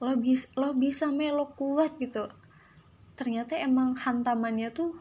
Lo 0.00 0.14
bisa 0.16 0.48
lo 0.56 0.72
bisa 0.72 1.10
me 1.10 1.28
lo 1.34 1.52
kuat 1.52 1.98
gitu. 1.98 2.28
Ternyata 3.18 3.58
emang 3.60 3.98
hantamannya 3.98 4.72
tuh 4.72 4.94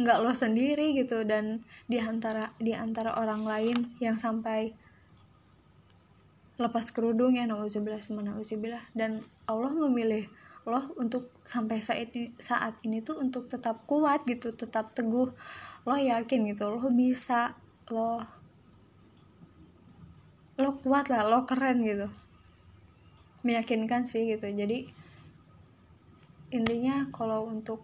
nggak 0.00 0.18
lo 0.24 0.32
sendiri 0.32 0.96
gitu 0.96 1.22
dan 1.28 1.62
di 1.84 2.00
antara 2.00 3.10
orang 3.20 3.44
lain 3.44 3.76
yang 4.00 4.16
sampai 4.16 4.72
lepas 6.56 6.92
kerudung 6.92 7.36
ya 7.36 7.44
nauzubillah 7.44 8.84
dan 8.96 9.24
Allah 9.50 9.72
memilih 9.72 10.28
lo 10.62 10.78
untuk 10.94 11.34
sampai 11.42 11.82
saat 11.82 12.14
ini 12.14 12.30
saat 12.38 12.78
ini 12.86 13.02
tuh 13.02 13.18
untuk 13.18 13.50
tetap 13.50 13.82
kuat 13.90 14.22
gitu 14.30 14.54
tetap 14.54 14.94
teguh. 14.94 15.34
Lo 15.82 15.94
yakin 15.98 16.54
gitu 16.54 16.70
lo 16.70 16.86
bisa 16.94 17.58
lo 17.90 18.22
lo 20.62 20.78
kuat 20.78 21.10
lah 21.10 21.26
lo 21.26 21.42
keren 21.42 21.82
gitu. 21.82 22.06
Meyakinkan 23.42 24.06
sih 24.06 24.30
gitu. 24.30 24.46
Jadi 24.46 24.86
intinya 26.54 27.10
kalau 27.10 27.50
untuk 27.50 27.82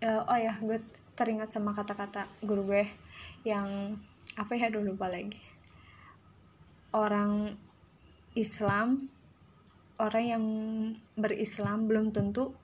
uh, 0.00 0.24
oh 0.24 0.38
ya 0.40 0.56
gue 0.56 0.80
teringat 1.12 1.52
sama 1.52 1.76
kata-kata 1.76 2.24
guru 2.40 2.72
gue 2.72 2.88
yang 3.44 3.94
apa 4.40 4.52
ya 4.56 4.72
dulu 4.72 4.96
lupa 4.96 5.12
lagi. 5.12 5.36
Orang 6.96 7.60
Islam 8.32 9.12
orang 10.00 10.24
yang 10.24 10.44
berislam 11.20 11.86
belum 11.86 12.16
tentu 12.16 12.56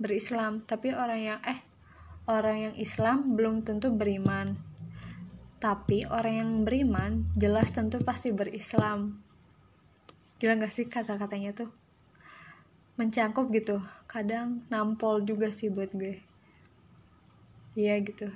berislam. 0.00 0.64
Tapi 0.64 0.96
orang 0.96 1.20
yang 1.20 1.40
eh 1.44 1.60
orang 2.26 2.70
yang 2.70 2.74
Islam 2.80 3.36
belum 3.36 3.62
tentu 3.66 3.92
beriman 3.92 4.71
tapi 5.62 6.02
orang 6.10 6.34
yang 6.42 6.50
beriman 6.66 7.30
jelas 7.38 7.70
tentu 7.70 8.02
pasti 8.02 8.34
berislam. 8.34 9.22
Gila 10.42 10.58
gak 10.58 10.74
sih 10.74 10.90
kata-katanya 10.90 11.54
tuh? 11.54 11.70
Mencangkup 12.98 13.46
gitu. 13.54 13.78
Kadang 14.10 14.66
nampol 14.74 15.22
juga 15.22 15.54
sih 15.54 15.70
buat 15.70 15.94
gue. 15.94 16.18
Iya 17.78 17.94
gitu. 18.02 18.26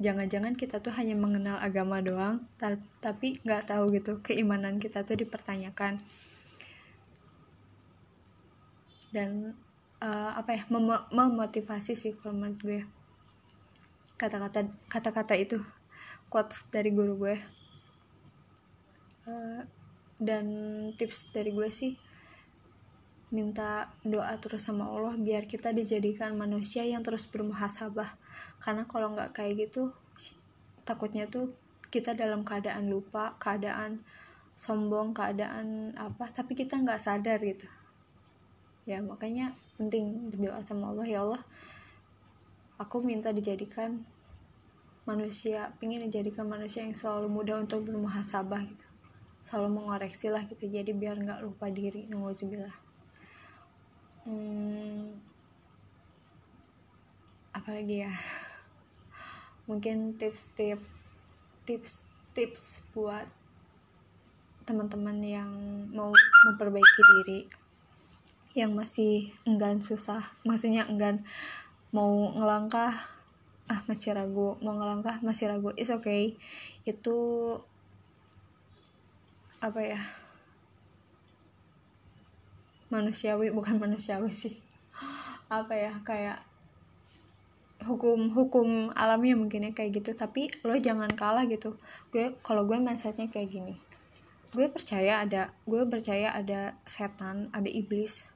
Jangan-jangan 0.00 0.56
kita 0.56 0.80
tuh 0.80 0.96
hanya 0.96 1.12
mengenal 1.12 1.60
agama 1.60 2.00
doang 2.00 2.48
tapi 3.04 3.36
nggak 3.44 3.68
tahu 3.68 3.92
gitu 3.92 4.24
keimanan 4.24 4.80
kita 4.80 5.04
tuh 5.04 5.20
dipertanyakan. 5.20 6.00
Dan 9.12 9.60
uh, 10.00 10.40
apa 10.40 10.56
ya 10.56 10.64
mem 10.72 10.88
memotivasi 11.12 11.92
sih 11.92 12.16
kalau 12.16 12.32
menurut 12.32 12.60
gue 12.64 12.80
kata-kata 14.20 14.68
kata-kata 14.92 15.32
itu 15.40 15.56
quotes 16.28 16.68
dari 16.68 16.92
guru 16.92 17.16
gue. 17.16 17.36
Uh, 19.24 19.64
dan 20.20 20.44
tips 21.00 21.32
dari 21.32 21.48
gue 21.56 21.72
sih 21.72 21.96
minta 23.32 23.88
doa 24.02 24.34
terus 24.42 24.66
sama 24.66 24.90
Allah 24.90 25.14
biar 25.16 25.46
kita 25.46 25.70
dijadikan 25.72 26.36
manusia 26.36 26.84
yang 26.84 27.00
terus 27.00 27.24
bermuhasabah. 27.24 28.20
Karena 28.60 28.84
kalau 28.84 29.16
nggak 29.16 29.32
kayak 29.32 29.70
gitu 29.70 29.96
takutnya 30.84 31.24
tuh 31.24 31.56
kita 31.88 32.12
dalam 32.12 32.44
keadaan 32.44 32.92
lupa 32.92 33.40
keadaan 33.40 34.04
sombong 34.58 35.16
keadaan 35.16 35.96
apa 35.96 36.28
tapi 36.28 36.52
kita 36.52 36.76
nggak 36.76 37.00
sadar 37.00 37.40
gitu. 37.40 37.64
Ya 38.84 39.00
makanya 39.00 39.56
penting 39.80 40.28
berdoa 40.28 40.60
sama 40.60 40.92
Allah 40.92 41.06
ya 41.08 41.24
Allah 41.24 41.40
aku 42.80 43.04
minta 43.04 43.28
dijadikan 43.36 44.00
manusia 45.04 45.76
ingin 45.84 46.08
dijadikan 46.08 46.48
manusia 46.48 46.80
yang 46.80 46.96
selalu 46.96 47.28
mudah 47.28 47.60
untuk 47.60 47.84
bermuhasabah 47.84 48.64
gitu. 48.64 48.86
Selalu 49.44 49.84
mengoreksi 49.84 50.32
lah 50.32 50.48
gitu 50.48 50.64
jadi 50.64 50.92
biar 50.96 51.20
nggak 51.20 51.44
lupa 51.44 51.68
diri 51.68 52.08
nunggujubillah 52.08 52.90
hmm, 54.24 55.16
apalagi 57.56 58.04
ya? 58.04 58.12
Mungkin 59.68 60.18
tips-tips 60.18 60.82
tips-tips 61.64 62.82
buat 62.90 63.28
teman-teman 64.66 65.18
yang 65.22 65.50
mau 65.90 66.10
memperbaiki 66.46 67.02
diri 67.02 67.40
yang 68.58 68.74
masih 68.74 69.30
enggan 69.46 69.78
susah 69.78 70.34
maksudnya 70.42 70.82
enggan 70.90 71.22
mau 71.90 72.30
ngelangkah 72.34 72.94
ah 73.70 73.80
masih 73.86 74.18
ragu 74.18 74.58
mau 74.62 74.74
ngelangkah 74.74 75.22
masih 75.22 75.50
ragu. 75.50 75.70
Is 75.74 75.90
okay. 75.90 76.34
Itu 76.86 77.18
apa 79.60 79.80
ya 79.84 80.00
manusiawi 82.90 83.54
bukan 83.54 83.78
manusiawi 83.82 84.30
sih. 84.30 84.54
Apa 85.50 85.74
ya 85.74 85.92
kayak 86.06 86.38
hukum 87.86 88.30
hukum 88.36 88.92
alami 88.94 89.34
mungkin 89.34 89.66
ya 89.66 89.72
kayak 89.74 90.02
gitu. 90.02 90.14
Tapi 90.14 90.50
lo 90.62 90.78
jangan 90.78 91.10
kalah 91.10 91.46
gitu. 91.50 91.74
Gue 92.14 92.38
kalau 92.46 92.66
gue 92.66 92.78
mindsetnya 92.78 93.26
kayak 93.30 93.50
gini. 93.50 93.74
Gue 94.50 94.66
percaya 94.66 95.22
ada 95.22 95.54
gue 95.66 95.82
percaya 95.86 96.34
ada 96.34 96.74
setan 96.86 97.50
ada 97.54 97.70
iblis 97.70 98.29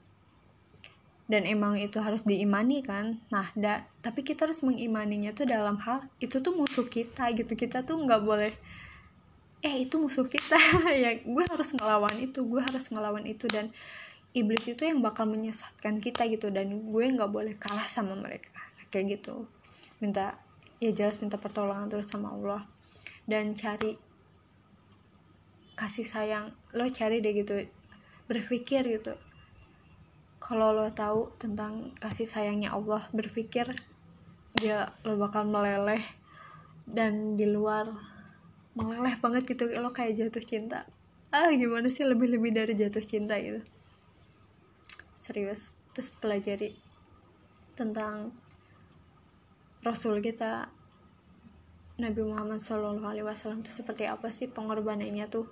dan 1.24 1.48
emang 1.48 1.80
itu 1.80 1.96
harus 2.04 2.24
diimani 2.28 2.84
kan. 2.84 3.16
Nah 3.32 3.48
da, 3.56 3.88
tapi 4.04 4.20
kita 4.20 4.44
harus 4.44 4.60
mengimaninya 4.60 5.32
tuh 5.32 5.48
dalam 5.48 5.80
hal 5.80 6.04
itu 6.20 6.44
tuh 6.44 6.52
musuh 6.52 6.84
kita 6.84 7.32
gitu. 7.32 7.56
Kita 7.56 7.80
tuh 7.80 7.96
nggak 7.96 8.20
boleh 8.20 8.52
eh 9.64 9.88
itu 9.88 9.96
musuh 9.96 10.28
kita. 10.28 10.60
Ya 11.02 11.16
gue 11.16 11.44
harus 11.48 11.72
ngelawan 11.72 12.16
itu 12.20 12.44
gue 12.44 12.60
harus 12.60 12.92
ngelawan 12.92 13.24
itu. 13.24 13.48
Dan 13.48 13.72
iblis 14.37 14.68
itu 14.68 14.84
yang 14.84 15.00
bakal 15.00 15.24
menyesatkan 15.24 16.04
kita 16.04 16.28
gitu. 16.28 16.52
Dan 16.52 16.92
gue 16.92 17.04
nggak 17.08 17.32
boleh 17.32 17.56
kalah 17.56 17.88
sama 17.88 18.12
mereka. 18.12 18.60
Kayak 18.92 19.20
gitu. 19.20 19.48
Minta 20.04 20.37
ya 20.76 20.92
jelas 20.92 21.16
minta 21.24 21.40
pertolongan 21.40 21.88
terus 21.88 22.12
sama 22.12 22.37
Allah. 22.37 22.68
Dan 23.24 23.56
cari 23.56 23.96
kasih 25.72 26.04
sayang. 26.04 26.52
Lo 26.76 26.84
cari 26.92 27.24
deh 27.24 27.32
gitu. 27.32 27.64
Berpikir 28.28 28.84
gitu 28.84 29.16
kalau 30.44 30.76
lo 30.76 30.92
tahu 30.92 31.33
tentang 31.40 31.96
kasih 31.96 32.28
sayangnya 32.28 32.76
Allah 32.76 33.00
berpikir 33.16 33.64
dia 34.61 34.92
lo 35.09 35.16
bakal 35.16 35.48
meleleh 35.48 36.04
dan 36.85 37.40
di 37.40 37.48
luar 37.48 37.88
meleleh 38.76 39.16
banget 39.24 39.48
gitu. 39.48 39.72
Lo 39.80 39.96
kayak 39.96 40.20
jatuh 40.20 40.44
cinta. 40.44 40.85
Ah 41.33 41.48
gimana 41.48 41.88
sih 41.88 42.04
lebih 42.04 42.28
lebih 42.28 42.52
dari 42.52 42.76
jatuh 42.76 43.00
cinta 43.00 43.40
gitu? 43.40 43.64
Serius. 45.16 45.80
Terus 45.96 46.12
pelajari 46.12 46.76
tentang 47.72 48.37
Rasul 49.80 50.20
kita 50.20 50.68
Nabi 51.96 52.20
Muhammad 52.20 52.61
Shallallahu 52.61 53.07
Alaihi 53.07 53.24
Wasallam 53.24 53.64
itu 53.64 53.72
seperti 53.72 54.04
apa 54.04 54.28
sih 54.28 54.52
pengorbanannya 54.52 55.24
tuh? 55.33 55.48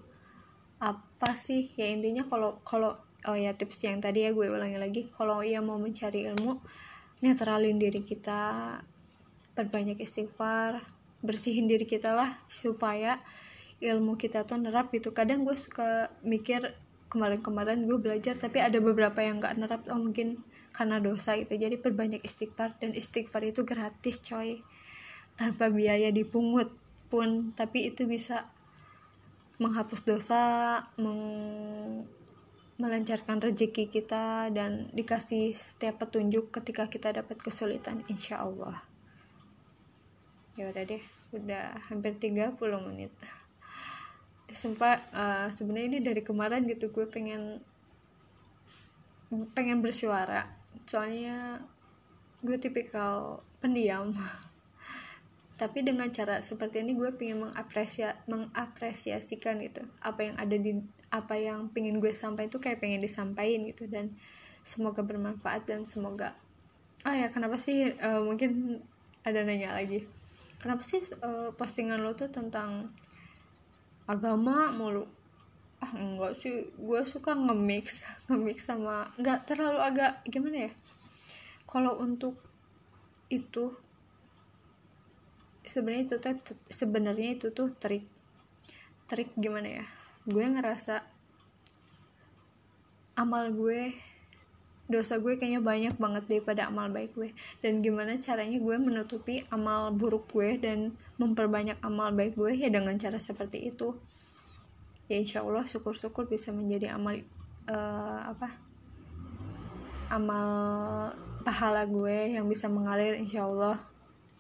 Apa 0.84 1.32
sih? 1.32 1.72
Ya 1.80 1.88
intinya 1.88 2.28
kalau 2.28 2.60
kalau 2.60 3.00
oh 3.26 3.36
ya 3.38 3.54
tips 3.54 3.86
yang 3.86 4.02
tadi 4.02 4.26
ya 4.26 4.30
gue 4.34 4.50
ulangi 4.50 4.78
lagi. 4.78 5.02
Kalau 5.10 5.42
ia 5.42 5.62
mau 5.62 5.78
mencari 5.78 6.26
ilmu 6.26 6.58
netralin 7.22 7.78
diri 7.78 8.02
kita 8.02 8.78
perbanyak 9.54 10.00
istighfar 10.02 10.82
bersihin 11.22 11.70
diri 11.70 11.86
kita 11.86 12.18
lah 12.18 12.34
supaya 12.50 13.22
ilmu 13.78 14.18
kita 14.18 14.42
tuh 14.42 14.58
nerap 14.58 14.90
gitu. 14.90 15.14
Kadang 15.14 15.46
gue 15.46 15.54
suka 15.54 16.10
mikir 16.26 16.74
kemarin-kemarin 17.12 17.84
gue 17.86 17.98
belajar 18.00 18.34
tapi 18.34 18.58
ada 18.58 18.80
beberapa 18.80 19.20
yang 19.20 19.36
gak 19.38 19.60
nerap 19.60 19.84
oh 19.92 20.00
mungkin 20.00 20.42
karena 20.74 20.98
dosa 20.98 21.38
gitu. 21.38 21.54
Jadi 21.54 21.78
perbanyak 21.78 22.24
istighfar 22.26 22.74
dan 22.82 22.96
istighfar 22.96 23.46
itu 23.46 23.62
gratis 23.62 24.18
coy. 24.24 24.64
Tanpa 25.38 25.70
biaya 25.70 26.10
dipungut 26.10 26.74
pun. 27.06 27.52
Tapi 27.54 27.92
itu 27.92 28.08
bisa 28.08 28.50
menghapus 29.60 30.00
dosa 30.02 30.40
meng 30.98 31.22
melancarkan 32.80 33.42
rezeki 33.42 33.92
kita 33.92 34.48
dan 34.48 34.88
dikasih 34.96 35.52
setiap 35.52 36.00
petunjuk 36.00 36.48
ketika 36.48 36.88
kita 36.88 37.12
dapat 37.12 37.36
kesulitan 37.36 38.00
insya 38.08 38.40
Allah. 38.40 38.80
Ya 40.56 40.68
udah 40.68 40.84
deh 40.84 41.02
udah 41.32 41.76
hampir 41.88 42.16
30 42.16 42.56
menit. 42.88 43.12
Sempat 44.52 45.00
uh, 45.16 45.48
sebenarnya 45.52 45.88
ini 45.96 46.00
dari 46.04 46.20
kemarin 46.20 46.64
gitu 46.68 46.92
gue 46.92 47.08
pengen 47.08 47.60
pengen 49.56 49.80
bersuara. 49.80 50.44
Soalnya 50.84 51.64
gue 52.44 52.56
tipikal 52.56 53.40
pendiam. 53.60 54.12
Tapi 55.60 55.78
dengan 55.84 56.08
cara 56.12 56.40
seperti 56.40 56.84
ini 56.84 56.96
gue 56.96 57.12
pengen 57.16 57.48
mengapresia 57.48 58.16
mengapresiasikan 58.28 59.60
gitu 59.60 59.84
apa 60.02 60.20
yang 60.26 60.36
ada 60.40 60.56
di 60.56 61.01
apa 61.12 61.36
yang 61.36 61.68
pengen 61.76 62.00
gue 62.00 62.16
sampaikan 62.16 62.48
itu 62.48 62.58
kayak 62.58 62.80
pengen 62.80 63.04
disampaikan 63.04 63.68
gitu. 63.68 63.84
Dan 63.86 64.16
semoga 64.64 65.04
bermanfaat 65.04 65.68
dan 65.68 65.84
semoga 65.84 66.32
ah 67.02 67.10
oh 67.10 67.14
ya 67.18 67.26
kenapa 67.34 67.58
sih 67.58 67.90
uh, 67.98 68.22
mungkin 68.24 68.80
ada 69.22 69.44
nanya 69.44 69.76
lagi. 69.76 70.08
Kenapa 70.58 70.80
sih 70.80 71.04
uh, 71.20 71.52
postingan 71.52 72.00
lo 72.00 72.16
tuh 72.16 72.32
tentang 72.32 72.88
agama 74.08 74.72
mulu? 74.72 75.04
Ah 75.82 75.92
enggak 75.98 76.32
sih. 76.38 76.72
Gue 76.80 77.04
suka 77.04 77.36
nge-mix 77.36 78.06
nge-mix 78.32 78.64
sama 78.64 79.12
nggak 79.20 79.44
terlalu 79.44 79.80
agak 79.84 80.24
gimana 80.24 80.70
ya? 80.70 80.72
Kalau 81.68 82.00
untuk 82.00 82.38
itu 83.28 83.74
sebenarnya 85.66 86.04
itu 86.08 86.16
tuh 86.22 86.56
sebenarnya 86.70 87.28
itu 87.36 87.46
tuh 87.52 87.68
trik. 87.76 88.06
Trik 89.10 89.34
gimana 89.36 89.82
ya 89.82 90.01
gue 90.28 90.44
ngerasa 90.46 91.02
amal 93.18 93.50
gue 93.52 93.92
dosa 94.90 95.16
gue 95.16 95.40
kayaknya 95.40 95.64
banyak 95.64 95.94
banget 95.96 96.24
daripada 96.28 96.68
amal 96.68 96.92
baik 96.92 97.16
gue. 97.16 97.32
Dan 97.64 97.80
gimana 97.80 98.18
caranya 98.20 98.60
gue 98.60 98.76
menutupi 98.76 99.40
amal 99.48 99.94
buruk 99.94 100.28
gue 100.30 100.60
dan 100.60 100.92
memperbanyak 101.16 101.80
amal 101.80 102.12
baik 102.12 102.36
gue 102.36 102.52
ya 102.52 102.68
dengan 102.68 102.94
cara 103.00 103.16
seperti 103.16 103.72
itu. 103.72 103.96
Ya 105.08 105.16
insya 105.16 105.40
Allah 105.40 105.64
syukur-syukur 105.64 106.28
bisa 106.28 106.52
menjadi 106.52 106.94
amal 106.94 107.20
uh, 107.70 108.20
apa 108.36 108.48
amal 110.12 110.48
pahala 111.42 111.88
gue 111.88 112.36
yang 112.36 112.46
bisa 112.46 112.68
mengalir 112.68 113.16
insya 113.16 113.48
Allah 113.48 113.80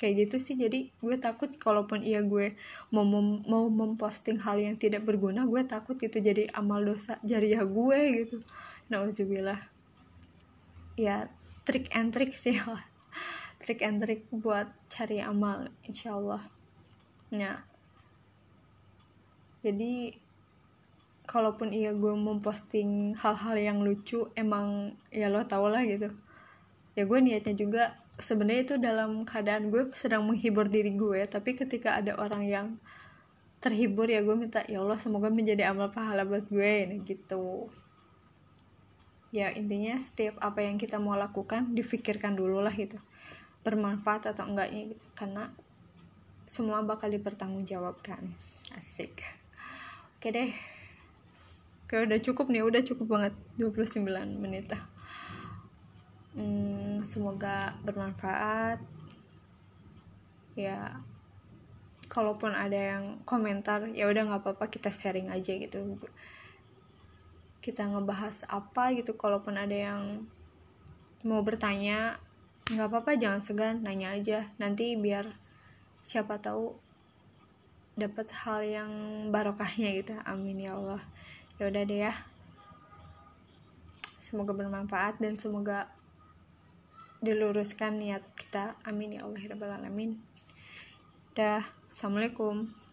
kayak 0.02 0.26
gitu 0.26 0.42
sih. 0.42 0.58
Jadi 0.58 0.90
gue 0.98 1.16
takut 1.22 1.46
kalaupun 1.54 2.02
iya 2.02 2.18
gue 2.26 2.58
mau 2.90 3.06
mem 3.06 3.46
mau 3.46 3.70
memposting 3.70 4.42
hal 4.42 4.58
yang 4.58 4.74
tidak 4.74 5.06
berguna 5.06 5.46
gue 5.46 5.62
takut 5.62 5.94
itu 6.02 6.18
jadi 6.18 6.50
amal 6.58 6.82
dosa 6.82 7.22
jariah 7.22 7.62
gue 7.62 7.98
gitu. 8.18 8.36
Nauzubillah. 8.90 9.62
Ya 10.98 11.30
trik 11.62 11.94
and 11.94 12.10
trick 12.10 12.34
sih. 12.34 12.58
Lah 12.58 12.82
trik 13.62 13.86
and 13.86 14.02
trick 14.02 14.26
buat 14.34 14.74
cari 14.90 15.22
amal 15.22 15.70
insyaallah. 15.86 16.42
Ya. 17.30 17.62
Jadi 19.62 20.18
kalaupun 21.30 21.70
iya 21.70 21.94
gue 21.94 22.10
memposting 22.10 23.14
hal-hal 23.14 23.54
yang 23.54 23.78
lucu 23.86 24.26
emang 24.34 24.98
ya 25.14 25.30
lo 25.30 25.46
tau 25.46 25.70
lah 25.70 25.86
gitu. 25.86 26.10
Ya 26.98 27.06
gue 27.06 27.18
niatnya 27.22 27.54
juga 27.54 28.01
sebenarnya 28.22 28.62
itu 28.64 28.74
dalam 28.78 29.26
keadaan 29.26 29.68
gue 29.68 29.90
sedang 29.92 30.24
menghibur 30.24 30.70
diri 30.70 30.94
gue 30.94 31.26
tapi 31.26 31.58
ketika 31.58 31.98
ada 31.98 32.16
orang 32.16 32.42
yang 32.46 32.66
terhibur 33.62 34.10
ya 34.10 34.26
gue 34.26 34.34
minta 34.34 34.66
ya 34.66 34.82
Allah 34.82 34.98
semoga 34.98 35.30
menjadi 35.30 35.70
amal 35.70 35.94
pahala 35.94 36.26
buat 36.26 36.50
gue 36.50 36.74
nah, 36.90 36.98
gitu. 37.06 37.70
Ya 39.32 39.48
intinya 39.54 39.96
setiap 39.96 40.36
apa 40.42 40.66
yang 40.66 40.76
kita 40.76 41.00
mau 41.00 41.16
lakukan 41.16 41.72
difikirkan 41.72 42.34
dulu 42.34 42.60
lah 42.60 42.74
gitu 42.74 42.98
bermanfaat 43.62 44.34
atau 44.34 44.50
enggaknya 44.50 44.92
gitu 44.92 45.06
karena 45.14 45.54
semua 46.42 46.82
bakal 46.82 47.08
dipertanggungjawabkan. 47.08 48.34
Asik. 48.74 49.22
Oke 50.18 50.34
deh. 50.34 50.50
Oke 51.86 52.02
udah 52.02 52.18
cukup 52.18 52.50
nih 52.50 52.66
udah 52.66 52.82
cukup 52.82 53.06
banget 53.08 53.34
29 53.62 54.04
menit 54.42 54.68
hmm, 56.36 57.04
semoga 57.04 57.76
bermanfaat. 57.84 58.80
Ya 60.52 61.00
kalaupun 62.12 62.52
ada 62.52 62.76
yang 62.76 63.24
komentar 63.24 63.88
ya 63.96 64.04
udah 64.04 64.28
nggak 64.28 64.44
apa-apa 64.44 64.68
kita 64.68 64.92
sharing 64.92 65.32
aja 65.32 65.56
gitu. 65.56 65.96
Kita 67.64 67.88
ngebahas 67.88 68.44
apa 68.52 68.92
gitu 68.92 69.16
kalaupun 69.16 69.56
ada 69.56 69.72
yang 69.72 70.28
mau 71.24 71.40
bertanya 71.40 72.20
nggak 72.68 72.88
apa-apa 72.88 73.16
jangan 73.16 73.40
segan 73.40 73.80
nanya 73.80 74.12
aja. 74.12 74.52
Nanti 74.60 74.92
biar 75.00 75.32
siapa 76.04 76.36
tahu 76.36 76.76
dapat 77.96 78.28
hal 78.44 78.60
yang 78.64 78.92
barokahnya 79.32 79.88
gitu. 79.96 80.12
Amin 80.28 80.60
ya 80.60 80.76
Allah. 80.76 81.00
Ya 81.56 81.72
udah 81.72 81.82
deh 81.84 82.00
ya. 82.08 82.14
Semoga 84.20 84.52
bermanfaat 84.52 85.16
dan 85.20 85.36
semoga 85.36 85.88
diluruskan 87.22 88.02
niat 88.02 88.26
kita. 88.34 88.74
Amin 88.82 89.14
ya 89.16 89.22
Allah 89.22 89.38
ya 89.38 89.54
alamin. 89.54 90.18
Dah. 91.38 91.62
Assalamualaikum. 91.86 92.91